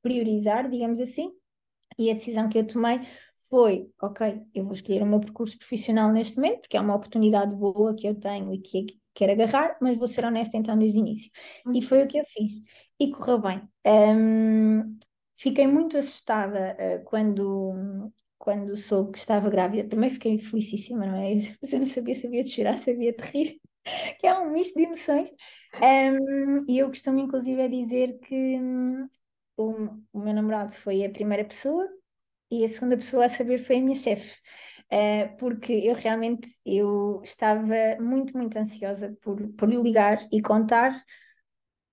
priorizar, 0.03 0.69
digamos 0.71 1.01
assim, 1.01 1.33
e 1.99 2.11
a 2.11 2.15
decisão 2.15 2.49
que 2.49 2.59
eu 2.59 2.67
tomei 2.67 3.01
foi, 3.49 3.89
ok, 4.03 4.43
eu 4.55 4.65
vou 4.65 4.73
escolher 4.73 5.03
o 5.03 5.07
meu 5.07 5.21
percurso 5.21 5.59
profissional 5.59 6.13
neste 6.13 6.37
momento, 6.37 6.61
porque 6.61 6.77
é 6.77 6.81
uma 6.81 6.95
oportunidade 6.95 7.55
boa 7.55 7.95
que 7.95 8.07
eu 8.07 8.15
tenho 8.15 8.53
e 8.53 8.59
que 8.59 8.87
quero 9.15 9.33
agarrar, 9.33 9.77
mas 9.81 9.97
vou 9.97 10.07
ser 10.07 10.25
honesta 10.25 10.57
então 10.57 10.79
desde 10.79 10.99
o 10.99 11.01
início. 11.01 11.31
E 11.67 11.69
uhum. 11.69 11.83
foi 11.83 12.03
o 12.05 12.09
que 12.09 12.19
eu 12.19 12.25
fiz. 12.27 12.53
E 13.01 13.11
correu 13.11 13.41
bem. 13.41 13.63
Hum, 13.87 14.99
fiquei 15.35 15.67
muito 15.67 15.97
assustada 15.97 16.77
uh, 16.79 17.05
quando, 17.05 18.13
quando 18.39 18.77
soube 18.77 19.13
que 19.13 19.19
estava 19.19 19.49
grávida. 19.49 19.89
Primeiro 19.89 20.15
fiquei 20.15 20.39
felicíssima, 20.39 21.07
não 21.07 21.17
é? 21.17 21.35
Eu 21.35 21.39
não 21.79 21.87
sabia, 21.87 22.15
sabia 22.15 22.45
de 22.45 22.51
chorar, 22.51 22.79
sabia 22.79 23.13
de 23.13 23.23
rir, 23.23 23.61
que 24.21 24.27
é 24.27 24.39
um 24.39 24.51
misto 24.53 24.75
de 24.79 24.85
emoções. 24.85 25.31
Um, 25.77 26.65
e 26.69 26.79
eu 26.79 26.89
costumo 26.89 27.19
inclusive 27.19 27.63
a 27.63 27.69
dizer 27.69 28.19
que 28.21 28.59
hum, 28.59 29.07
o, 29.57 29.73
o 30.13 30.19
meu 30.19 30.35
namorado 30.35 30.75
foi 30.75 31.05
a 31.05 31.11
primeira 31.11 31.45
pessoa 31.45 31.89
e 32.51 32.65
a 32.65 32.69
segunda 32.69 32.97
pessoa 32.97 33.25
a 33.25 33.29
saber 33.29 33.59
foi 33.59 33.77
a 33.77 33.81
minha 33.81 33.95
chefe. 33.95 34.39
Uh, 34.93 35.37
porque 35.39 35.73
eu 35.73 35.95
realmente 35.95 36.49
eu 36.65 37.21
estava 37.25 37.75
muito, 38.01 38.37
muito 38.37 38.57
ansiosa 38.57 39.17
por, 39.21 39.37
por 39.55 39.69
lhe 39.69 39.77
ligar 39.77 40.19
e 40.31 40.41
contar 40.41 41.03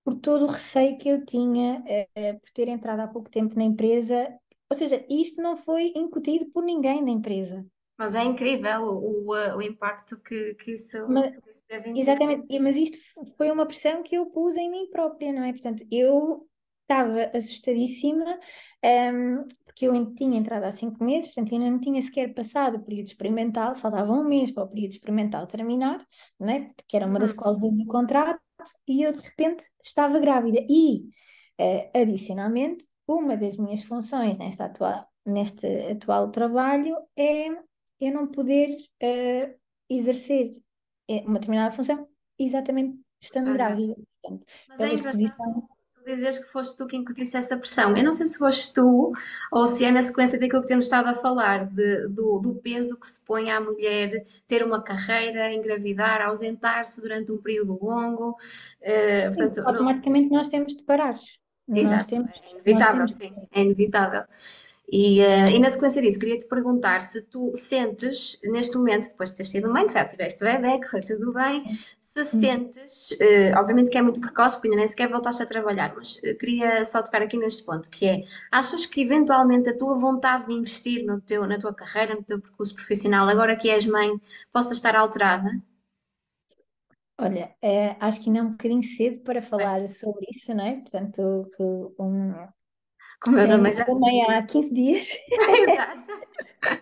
por 0.04 0.14
todo 0.16 0.44
o 0.44 0.48
receio 0.48 0.96
que 0.96 1.08
eu 1.08 1.24
tinha 1.24 1.80
uh, 1.80 2.40
por 2.40 2.50
ter 2.52 2.68
entrado 2.68 3.00
há 3.00 3.08
pouco 3.08 3.28
tempo 3.28 3.56
na 3.56 3.64
empresa. 3.64 4.28
Ou 4.70 4.76
seja, 4.76 5.04
isto 5.08 5.42
não 5.42 5.56
foi 5.56 5.92
incutido 5.96 6.46
por 6.52 6.62
ninguém 6.62 7.02
na 7.02 7.10
empresa. 7.10 7.66
Mas 7.98 8.14
é 8.14 8.22
incrível 8.22 8.82
o, 8.82 9.30
o, 9.30 9.56
o 9.56 9.62
impacto 9.62 10.20
que, 10.20 10.54
que 10.54 10.72
isso, 10.72 11.08
Mas, 11.08 11.30
que 11.30 11.38
isso 11.90 12.00
exatamente, 12.00 12.58
mas 12.60 12.76
isto 12.76 12.98
foi 13.36 13.50
uma 13.50 13.66
pressão 13.66 14.02
que 14.02 14.16
eu 14.16 14.26
pus 14.26 14.56
em 14.56 14.70
mim 14.70 14.88
própria, 14.90 15.32
não 15.32 15.44
é? 15.44 15.52
Portanto, 15.52 15.84
eu 15.90 16.46
estava 16.84 17.30
assustadíssima, 17.36 18.38
ehm, 18.82 19.44
porque 19.64 19.86
eu 19.88 20.14
tinha 20.14 20.38
entrado 20.38 20.64
há 20.64 20.70
cinco 20.70 21.02
meses, 21.04 21.26
portanto, 21.28 21.54
ainda 21.54 21.70
não 21.70 21.80
tinha 21.80 22.00
sequer 22.02 22.34
passado 22.34 22.76
o 22.76 22.84
período 22.84 23.06
experimental, 23.08 23.74
faltava 23.74 24.12
um 24.12 24.24
mês 24.24 24.50
para 24.52 24.64
o 24.64 24.68
período 24.68 24.92
experimental 24.92 25.46
terminar, 25.46 26.06
não 26.38 26.48
é? 26.48 26.70
Que 26.88 26.96
era 26.96 27.06
uma 27.06 27.18
das 27.18 27.32
Uhum. 27.32 27.36
cláusulas 27.36 27.76
do 27.78 27.86
contrato, 27.86 28.40
e 28.86 29.02
eu 29.02 29.12
de 29.12 29.18
repente 29.22 29.64
estava 29.82 30.18
grávida. 30.20 30.60
E, 30.68 31.08
eh, 31.58 31.90
adicionalmente, 31.94 32.86
uma 33.06 33.36
das 33.36 33.56
minhas 33.56 33.82
funções 33.82 34.38
nesta 34.38 34.66
atual, 34.66 35.06
neste 35.26 35.66
atual 35.90 36.30
trabalho 36.30 36.96
é 37.16 37.48
eu 38.00 38.12
não 38.12 38.26
poder 38.30 38.76
eh, 39.00 39.56
exercer 39.88 40.50
eh, 41.08 41.20
uma 41.26 41.34
determinada 41.38 41.74
função 41.74 42.08
exatamente 42.38 42.98
estando 43.20 43.52
grávida. 43.52 43.94
Portanto, 44.22 44.46
Mas 44.68 44.82
é 44.82 44.92
engraçado 44.92 45.34
exposição. 45.34 45.68
Tu 46.04 46.14
dizeres 46.14 46.38
que 46.38 46.44
foste 46.46 46.76
tu 46.76 46.86
que 46.86 46.96
incutiste 46.96 47.36
essa 47.36 47.56
pressão. 47.56 47.96
Eu 47.96 48.04
não 48.04 48.12
sei 48.12 48.26
se 48.26 48.38
foste 48.38 48.72
tu 48.74 49.12
ou 49.50 49.66
se 49.66 49.84
é 49.84 49.90
na 49.90 50.02
sequência 50.02 50.38
daquilo 50.38 50.62
que 50.62 50.68
temos 50.68 50.86
estado 50.86 51.08
a 51.08 51.14
falar, 51.14 51.66
de- 51.66 52.08
do, 52.08 52.38
do 52.38 52.54
peso 52.56 52.98
que 52.98 53.06
se 53.06 53.20
põe 53.22 53.50
à 53.50 53.60
mulher 53.60 54.24
ter 54.46 54.62
uma 54.64 54.82
carreira, 54.82 55.52
engravidar, 55.52 56.22
ausentar-se 56.22 57.00
durante 57.00 57.32
um 57.32 57.38
período 57.38 57.78
longo. 57.82 58.36
Eh, 58.82 59.22
Sim, 59.28 59.36
portanto, 59.36 59.60
automaticamente 59.68 60.30
nós 60.30 60.48
temos 60.48 60.74
de 60.76 60.82
parar. 60.84 61.14
Exato, 61.74 62.06
temos, 62.08 62.30
é 62.44 62.50
inevitável, 62.50 63.06
temos. 63.06 63.12
sim, 63.18 63.34
é 63.52 63.62
inevitável. 63.62 64.22
E, 64.92 65.20
eh, 65.20 65.50
e 65.56 65.58
na 65.58 65.70
sequência 65.70 66.02
disso, 66.02 66.18
queria-te 66.18 66.46
perguntar 66.46 67.00
se 67.00 67.22
tu 67.22 67.52
sentes, 67.56 68.38
neste 68.44 68.76
momento, 68.76 69.08
depois 69.08 69.30
de 69.30 69.36
teres 69.36 69.50
sido 69.50 69.72
mãe, 69.72 69.86
que 69.86 69.94
já 69.94 70.04
tiveste 70.06 70.42
o 70.44 70.46
bebé, 70.46 70.78
que 70.78 70.88
foi 70.88 71.00
tudo 71.00 71.32
bem, 71.32 71.64
se 72.14 72.24
sentes, 72.24 73.08
eh, 73.20 73.52
obviamente 73.58 73.90
que 73.90 73.98
é 73.98 74.02
muito 74.02 74.20
precoce, 74.20 74.56
porque 74.56 74.68
ainda 74.68 74.78
nem 74.78 74.88
sequer 74.88 75.08
voltaste 75.08 75.42
a 75.42 75.46
trabalhar, 75.46 75.94
mas 75.96 76.20
eh, 76.22 76.34
queria 76.34 76.84
só 76.84 77.02
tocar 77.02 77.22
aqui 77.22 77.36
neste 77.36 77.64
ponto, 77.64 77.90
que 77.90 78.06
é, 78.06 78.22
achas 78.52 78.86
que 78.86 79.02
eventualmente 79.02 79.68
a 79.68 79.76
tua 79.76 79.98
vontade 79.98 80.46
de 80.46 80.52
investir 80.54 81.04
no 81.04 81.20
teu, 81.20 81.46
na 81.46 81.58
tua 81.58 81.74
carreira, 81.74 82.14
no 82.14 82.22
teu 82.22 82.40
percurso 82.40 82.74
profissional, 82.74 83.28
agora 83.28 83.56
que 83.56 83.68
és 83.68 83.86
mãe, 83.86 84.10
possa 84.52 84.74
estar 84.74 84.94
alterada? 84.94 85.50
Olha, 87.18 87.54
eh, 87.62 87.96
acho 88.00 88.20
que 88.20 88.28
ainda 88.28 88.40
é 88.40 88.42
um 88.42 88.50
bocadinho 88.52 88.82
cedo 88.82 89.20
para 89.20 89.40
falar 89.40 89.86
sobre 89.88 90.26
isso, 90.30 90.54
não 90.54 90.64
é? 90.64 90.74
Portanto, 90.80 91.50
que 91.56 91.62
um, 91.62 92.32
como 93.24 93.38
eu 93.38 93.48
também 93.48 93.74
já. 93.74 94.38
há 94.38 94.42
15 94.42 94.74
dias. 94.74 95.08
Exato. 95.30 96.08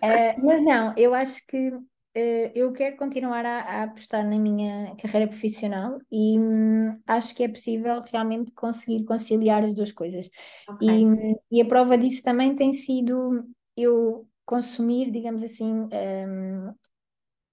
Eh, 0.01 0.37
mas 0.37 0.63
não, 0.63 0.93
eu 0.95 1.13
acho 1.13 1.45
que 1.45 1.69
uh, 1.69 1.85
eu 2.15 2.71
quero 2.71 2.95
continuar 2.95 3.45
a, 3.45 3.59
a, 3.59 3.83
apostar 3.83 4.23
na 4.23 4.37
minha 4.37 4.95
carreira 4.97 5.27
profissional 5.27 5.99
e 6.11 6.37
hum, 6.37 6.89
acho 7.07 7.33
que 7.33 7.43
é 7.43 7.47
possível 7.47 8.01
realmente 8.01 8.51
conseguir 8.51 9.03
conciliar 9.05 9.63
as 9.63 9.73
duas 9.73 9.91
coisas. 9.91 10.29
Okay. 10.69 10.87
E, 10.87 11.05
hum, 11.05 11.35
e 11.51 11.61
a 11.61 11.65
prova 11.65 11.97
disso 11.97 12.21
também 12.23 12.55
tem 12.55 12.73
sido 12.73 13.43
eu 13.75 14.27
consumir, 14.45 15.09
digamos 15.11 15.41
assim, 15.41 15.71
um, 15.71 16.73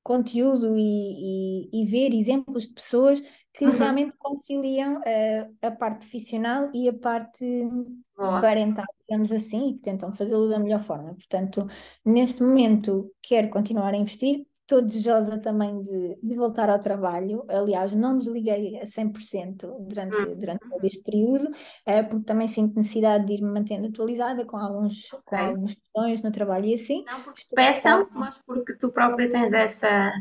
conteúdo 0.02 0.76
e, 0.76 1.68
e, 1.70 1.82
e, 1.82 1.86
ver 1.86 2.12
exemplos 2.12 2.66
de 2.66 2.74
pessoas 2.74 3.20
que 3.52 3.64
uhum. 3.64 3.72
realmente 3.72 4.12
conciliam 4.18 4.98
uh, 4.98 5.56
a 5.62 5.70
parte 5.70 5.98
profissional 5.98 6.70
e 6.74 6.88
a 6.88 6.92
parte 6.92 7.44
Boa. 8.16 8.40
parental, 8.40 8.86
digamos 9.08 9.30
assim, 9.30 9.70
e 9.70 9.74
que 9.74 9.80
tentam 9.80 10.12
fazê-lo 10.12 10.48
da 10.48 10.58
melhor 10.58 10.82
forma. 10.82 11.14
Portanto, 11.14 11.66
neste 12.04 12.42
momento, 12.42 13.12
quero 13.22 13.50
continuar 13.50 13.92
a 13.92 13.96
investir, 13.96 14.46
estou 14.70 14.83
desejosa 14.83 15.38
também 15.38 15.83
de, 15.83 16.16
de, 16.22 16.35
voltar 16.37 16.70
ao 16.70 16.78
trabalho. 16.78 17.44
Aliás, 17.48 17.92
não 17.92 18.16
desliguei 18.16 18.78
a 18.78 18.85
100% 18.85 19.88
durante, 19.88 20.16
hum. 20.16 20.37
durante 20.37 20.68
todo 20.68 20.85
este 20.85 21.02
período, 21.02 21.48
uh, 21.48 22.09
porque 22.09 22.24
também 22.24 22.46
sinto 22.46 22.76
necessidade 22.76 23.26
de 23.26 23.35
ir 23.35 23.42
me 23.42 23.50
mantendo 23.50 23.88
atualizada 23.88 24.44
com, 24.44 24.56
alguns, 24.56 25.12
okay. 25.12 25.22
com 25.24 25.37
algumas 25.37 25.74
questões 25.74 26.22
no 26.22 26.30
trabalho 26.30 26.66
e 26.66 26.74
assim. 26.74 27.04
Não 27.04 27.22
porque 27.22 27.40
Estou 27.40 27.56
peçam, 27.56 28.09
mas 28.12 28.38
porque 28.46 28.76
tu 28.76 28.92
própria 28.92 29.28
tens 29.28 29.52
essa 29.52 30.12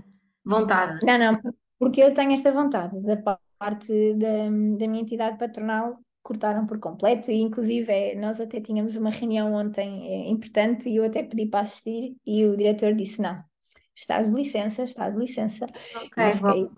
vontade. 0.43 1.05
Não, 1.05 1.17
não, 1.17 1.39
porque 1.77 2.01
eu 2.01 2.13
tenho 2.13 2.33
esta 2.33 2.51
vontade 2.51 2.99
da 3.01 3.17
parte 3.57 4.13
da, 4.15 4.43
da 4.43 4.87
minha 4.87 5.01
entidade 5.01 5.37
patronal 5.37 5.99
cortaram 6.21 6.65
por 6.65 6.79
completo 6.79 7.31
e 7.31 7.39
inclusive 7.41 7.91
é, 7.91 8.15
nós 8.15 8.39
até 8.39 8.59
tínhamos 8.59 8.95
uma 8.95 9.09
reunião 9.09 9.53
ontem 9.53 10.07
é, 10.07 10.29
importante 10.29 10.87
e 10.89 10.97
eu 10.97 11.05
até 11.05 11.23
pedi 11.23 11.45
para 11.45 11.61
assistir 11.61 12.15
e 12.25 12.45
o 12.45 12.55
diretor 12.55 12.93
disse 12.93 13.21
não, 13.21 13.41
estás 13.99 14.29
de 14.29 14.35
licença, 14.35 14.83
estás 14.83 15.13
de 15.13 15.19
licença. 15.19 15.65
Ok, 15.95 16.33
fiquei, 16.33 16.69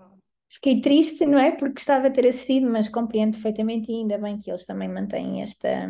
fiquei, 0.48 0.80
triste, 0.80 1.24
não 1.26 1.38
é? 1.38 1.52
Porque 1.52 1.74
gostava 1.74 2.10
de 2.10 2.16
ter 2.16 2.28
assistido, 2.28 2.68
mas 2.68 2.88
compreendo 2.88 3.32
perfeitamente 3.32 3.90
e 3.90 3.96
ainda 3.96 4.18
bem 4.18 4.38
que 4.38 4.50
eles 4.50 4.66
também 4.66 4.88
mantêm 4.88 5.42
esta, 5.42 5.88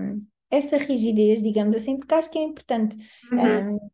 esta 0.50 0.76
rigidez, 0.76 1.42
digamos 1.42 1.76
assim, 1.76 1.96
porque 1.96 2.14
acho 2.14 2.30
que 2.30 2.38
é 2.38 2.42
importante. 2.42 2.96
Uhum. 3.32 3.74
Um, 3.74 3.90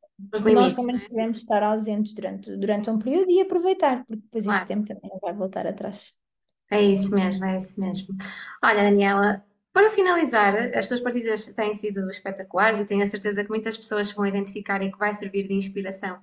nós 0.52 0.74
também 0.74 0.96
é? 0.96 1.08
devemos 1.08 1.40
estar 1.40 1.62
ausentes 1.62 2.12
durante, 2.12 2.56
durante 2.56 2.90
um 2.90 2.98
período 2.98 3.30
e 3.30 3.40
aproveitar, 3.40 4.04
porque 4.04 4.22
depois 4.22 4.44
claro. 4.44 4.58
este 4.58 4.68
tempo 4.68 4.86
também 4.86 5.18
vai 5.22 5.32
voltar 5.32 5.66
atrás. 5.66 6.12
É 6.70 6.82
isso 6.82 7.14
mesmo, 7.14 7.44
é 7.44 7.56
isso 7.56 7.80
mesmo. 7.80 8.08
Olha, 8.62 8.82
Daniela, 8.82 9.42
para 9.72 9.90
finalizar, 9.90 10.56
as 10.76 10.88
tuas 10.88 11.00
partilhas 11.00 11.46
têm 11.54 11.72
sido 11.72 12.10
espetaculares 12.10 12.80
e 12.80 12.84
tenho 12.84 13.02
a 13.04 13.06
certeza 13.06 13.44
que 13.44 13.48
muitas 13.48 13.78
pessoas 13.78 14.10
vão 14.10 14.26
identificar 14.26 14.82
e 14.82 14.90
que 14.90 14.98
vai 14.98 15.14
servir 15.14 15.46
de 15.46 15.54
inspiração 15.54 16.18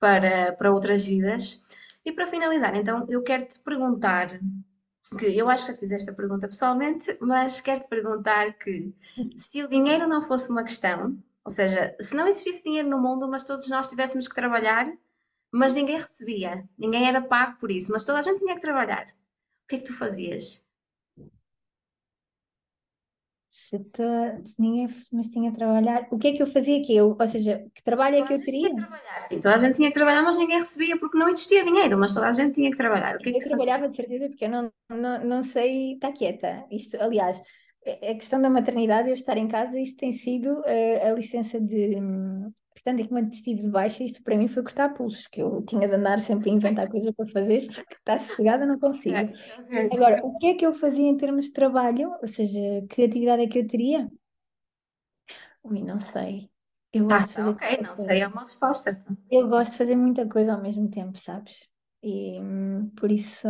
para, 0.00 0.52
para 0.52 0.72
outras 0.72 1.04
vidas. 1.04 1.62
E 2.04 2.12
para 2.12 2.26
finalizar, 2.26 2.74
então, 2.76 3.06
eu 3.08 3.22
quero 3.22 3.46
te 3.46 3.58
perguntar, 3.58 4.28
que 5.18 5.26
eu 5.36 5.48
acho 5.48 5.66
que 5.66 5.72
já 5.72 5.78
fiz 5.78 5.92
esta 5.92 6.12
pergunta 6.12 6.48
pessoalmente, 6.48 7.16
mas 7.20 7.60
quero 7.60 7.80
te 7.80 7.88
perguntar 7.88 8.52
que 8.54 8.94
se 9.36 9.62
o 9.62 9.68
dinheiro 9.68 10.06
não 10.06 10.22
fosse 10.22 10.50
uma 10.50 10.64
questão, 10.64 11.22
ou 11.44 11.50
seja, 11.50 11.96
se 12.00 12.14
não 12.14 12.26
existisse 12.26 12.62
dinheiro 12.62 12.88
no 12.88 13.00
mundo, 13.00 13.28
mas 13.28 13.44
todos 13.44 13.68
nós 13.68 13.86
tivéssemos 13.86 14.28
que 14.28 14.34
trabalhar, 14.34 14.90
mas 15.52 15.72
ninguém 15.74 15.96
recebia, 15.96 16.68
ninguém 16.78 17.08
era 17.08 17.22
pago 17.22 17.58
por 17.58 17.70
isso, 17.70 17.90
mas 17.92 18.04
toda 18.04 18.18
a 18.18 18.22
gente 18.22 18.40
tinha 18.40 18.54
que 18.54 18.60
trabalhar, 18.60 19.06
o 19.64 19.68
que 19.68 19.76
é 19.76 19.78
que 19.78 19.84
tu 19.84 19.96
fazias? 19.96 20.62
Se, 23.60 23.76
se 23.76 24.54
ninguém 24.56 24.88
mas 25.12 25.26
tinha 25.28 25.50
a 25.50 25.52
trabalhar, 25.52 26.06
o 26.12 26.18
que 26.18 26.28
é 26.28 26.32
que 26.32 26.40
eu 26.40 26.46
fazia 26.46 26.78
aqui? 26.78 26.94
Eu, 26.94 27.16
ou 27.20 27.28
seja, 27.28 27.66
que 27.74 27.82
trabalho 27.82 28.14
é 28.14 28.22
que 28.24 28.32
eu 28.32 28.40
teria? 28.40 28.72
trabalhar, 28.72 29.20
sim, 29.22 29.40
toda 29.40 29.56
a 29.56 29.58
gente 29.58 29.74
tinha 29.74 29.88
que 29.88 29.94
trabalhar, 29.94 30.22
mas 30.22 30.38
ninguém 30.38 30.60
recebia 30.60 30.96
porque 30.96 31.18
não 31.18 31.28
existia 31.28 31.64
dinheiro, 31.64 31.98
mas 31.98 32.14
toda 32.14 32.28
a 32.28 32.32
gente 32.32 32.54
tinha 32.54 32.70
que 32.70 32.76
trabalhar. 32.76 33.16
O 33.16 33.18
que 33.18 33.30
é 33.30 33.32
que 33.32 33.38
eu 33.38 33.48
trabalhava 33.48 33.88
de 33.88 33.96
certeza 33.96 34.28
porque 34.28 34.44
eu 34.44 34.50
não, 34.50 34.72
não, 34.88 35.24
não 35.24 35.42
sei 35.42 35.94
estar 35.94 36.12
quieta. 36.12 36.64
Isto, 36.70 37.02
aliás, 37.02 37.36
a 37.90 38.14
questão 38.14 38.40
da 38.40 38.50
maternidade, 38.50 39.08
eu 39.08 39.14
estar 39.14 39.36
em 39.36 39.48
casa, 39.48 39.78
isto 39.78 39.96
tem 39.96 40.12
sido 40.12 40.60
uh, 40.60 41.06
a 41.06 41.12
licença 41.12 41.60
de. 41.60 41.96
Portanto, 42.72 43.00
enquanto 43.00 43.32
estive 43.32 43.62
de 43.62 43.68
baixa, 43.68 44.04
isto 44.04 44.22
para 44.22 44.36
mim 44.36 44.46
foi 44.46 44.62
cortar 44.62 44.94
pulsos, 44.94 45.26
que 45.26 45.42
eu 45.42 45.62
tinha 45.62 45.88
de 45.88 45.94
andar 45.94 46.20
sempre 46.20 46.50
a 46.50 46.52
inventar 46.52 46.88
coisas 46.90 47.12
para 47.14 47.26
fazer, 47.26 47.66
porque 47.66 47.94
estar 47.94 48.18
sossegada 48.18 48.64
não 48.64 48.78
consigo. 48.78 49.16
Agora, 49.92 50.24
o 50.24 50.38
que 50.38 50.48
é 50.48 50.54
que 50.54 50.66
eu 50.66 50.72
fazia 50.72 51.08
em 51.08 51.16
termos 51.16 51.46
de 51.46 51.52
trabalho? 51.52 52.12
Ou 52.22 52.28
seja, 52.28 52.58
que 52.88 53.02
atividade 53.02 53.42
é 53.42 53.46
que 53.48 53.58
eu 53.58 53.66
teria? 53.66 54.08
Ui, 55.62 55.82
não 55.82 56.00
sei. 56.00 56.48
Eu 56.92 57.06
gosto 57.06 57.14
ah, 57.14 57.26
de 57.26 57.34
fazer. 57.34 57.48
Ok, 57.50 57.82
não 57.82 57.94
sei, 57.94 58.20
é 58.22 58.28
uma 58.28 58.42
resposta. 58.44 59.04
Eu 59.30 59.48
gosto 59.48 59.72
de 59.72 59.78
fazer 59.78 59.96
muita 59.96 60.26
coisa 60.26 60.54
ao 60.54 60.62
mesmo 60.62 60.88
tempo, 60.88 61.18
sabes? 61.18 61.68
E 62.02 62.40
por 62.96 63.10
isso 63.10 63.48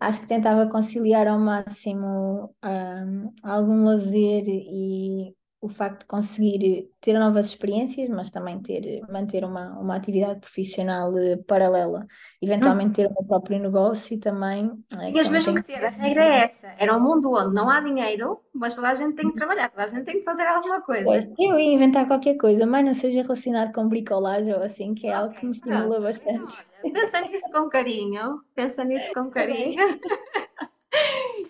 acho 0.00 0.20
que 0.20 0.26
tentava 0.28 0.68
conciliar 0.70 1.26
ao 1.28 1.38
máximo 1.38 2.54
hum, 2.64 3.32
algum 3.42 3.84
lazer 3.84 4.44
e 4.46 5.34
o 5.60 5.68
facto 5.68 6.00
de 6.00 6.06
conseguir 6.06 6.88
ter 7.00 7.18
novas 7.18 7.46
experiências, 7.46 8.08
mas 8.08 8.30
também 8.30 8.60
ter, 8.60 9.00
manter 9.10 9.44
uma, 9.44 9.76
uma 9.78 9.96
atividade 9.96 10.38
profissional 10.40 11.16
eh, 11.18 11.36
paralela, 11.36 12.06
eventualmente 12.40 12.92
ter 12.94 13.06
o 13.06 13.12
meu 13.12 13.24
próprio 13.24 13.58
negócio 13.58 14.14
e 14.14 14.18
também. 14.18 14.70
Eh, 14.92 15.10
Tinhas 15.10 15.28
mesmo 15.28 15.54
que 15.54 15.64
ter, 15.64 15.84
a 15.84 15.88
regra 15.88 16.22
é 16.24 16.44
essa. 16.44 16.74
Era 16.78 16.96
um 16.96 17.00
mundo 17.00 17.32
onde 17.32 17.54
não 17.54 17.68
há 17.68 17.80
dinheiro, 17.80 18.40
mas 18.54 18.76
toda 18.76 18.88
a 18.88 18.94
gente 18.94 19.16
tem 19.16 19.28
que 19.28 19.34
trabalhar, 19.34 19.68
toda 19.70 19.84
a 19.84 19.88
gente 19.88 20.04
tem 20.04 20.18
que 20.18 20.24
fazer 20.24 20.46
alguma 20.46 20.80
coisa. 20.80 21.28
Eu 21.38 21.58
ia 21.58 21.72
inventar 21.74 22.06
qualquer 22.06 22.36
coisa, 22.36 22.64
mas 22.64 22.84
não 22.84 22.94
seja 22.94 23.22
relacionado 23.22 23.72
com 23.72 23.88
bricolagem 23.88 24.54
ou 24.54 24.62
assim, 24.62 24.94
que 24.94 25.08
é 25.08 25.10
okay, 25.10 25.22
algo 25.22 25.34
que 25.34 25.46
me 25.46 25.56
estimula 25.56 26.00
pronto. 26.00 26.02
bastante. 26.02 26.52
Olha, 26.84 26.92
pensa 26.92 27.20
nisso 27.22 27.50
com 27.52 27.68
carinho, 27.68 28.40
pensa 28.54 28.84
nisso 28.84 29.12
com 29.12 29.28
carinho. 29.30 29.98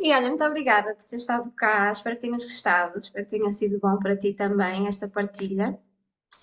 E 0.01 0.13
olha, 0.13 0.29
muito 0.29 0.45
obrigada 0.45 0.95
por 0.95 1.05
ter 1.05 1.17
estado 1.17 1.51
cá. 1.53 1.91
Espero 1.91 2.17
que 2.17 2.23
tenhas 2.23 2.45
gostado. 2.45 2.99
Espero 2.99 3.25
que 3.25 3.31
tenha 3.31 3.51
sido 3.51 3.79
bom 3.81 3.99
para 3.99 4.17
ti 4.17 4.33
também 4.33 4.87
esta 4.87 5.09
partilha. 5.09 5.79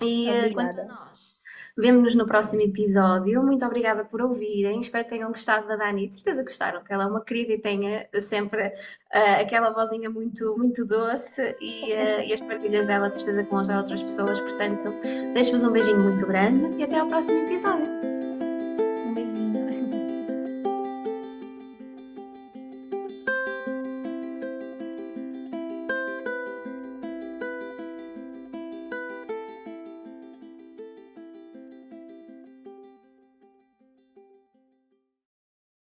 E 0.01 0.27
eh, 0.27 0.49
quanto 0.49 0.81
a 0.81 0.83
nós, 0.83 1.35
vemo-nos 1.77 2.15
no 2.15 2.25
próximo 2.25 2.61
episódio. 2.61 3.41
Muito 3.41 3.65
obrigada 3.65 4.03
por 4.03 4.21
ouvirem. 4.21 4.81
Espero 4.81 5.05
que 5.05 5.11
tenham 5.11 5.29
gostado 5.29 5.67
da 5.67 5.77
Dani. 5.77 6.07
De 6.07 6.15
certeza 6.15 6.43
gostaram, 6.43 6.83
que 6.83 6.93
ela 6.93 7.05
é 7.05 7.07
uma 7.07 7.23
querida 7.23 7.53
e 7.53 7.61
tenha 7.61 8.07
sempre 8.19 8.67
uh, 8.67 9.41
aquela 9.41 9.71
vozinha 9.71 10.09
muito, 10.09 10.57
muito 10.57 10.85
doce 10.85 11.41
e, 11.61 11.93
uh, 11.93 12.21
e 12.27 12.33
as 12.33 12.41
partilhas 12.41 12.87
dela, 12.87 13.09
de 13.09 13.15
certeza, 13.15 13.43
que 13.43 13.49
vão 13.49 13.59
ajudar 13.59 13.77
outras 13.77 14.03
pessoas. 14.03 14.41
Portanto, 14.41 14.93
deixo-vos 15.33 15.63
um 15.63 15.71
beijinho 15.71 15.99
muito 15.99 16.25
grande 16.27 16.75
e 16.77 16.83
até 16.83 16.99
ao 16.99 17.07
próximo 17.07 17.39
episódio. 17.39 18.14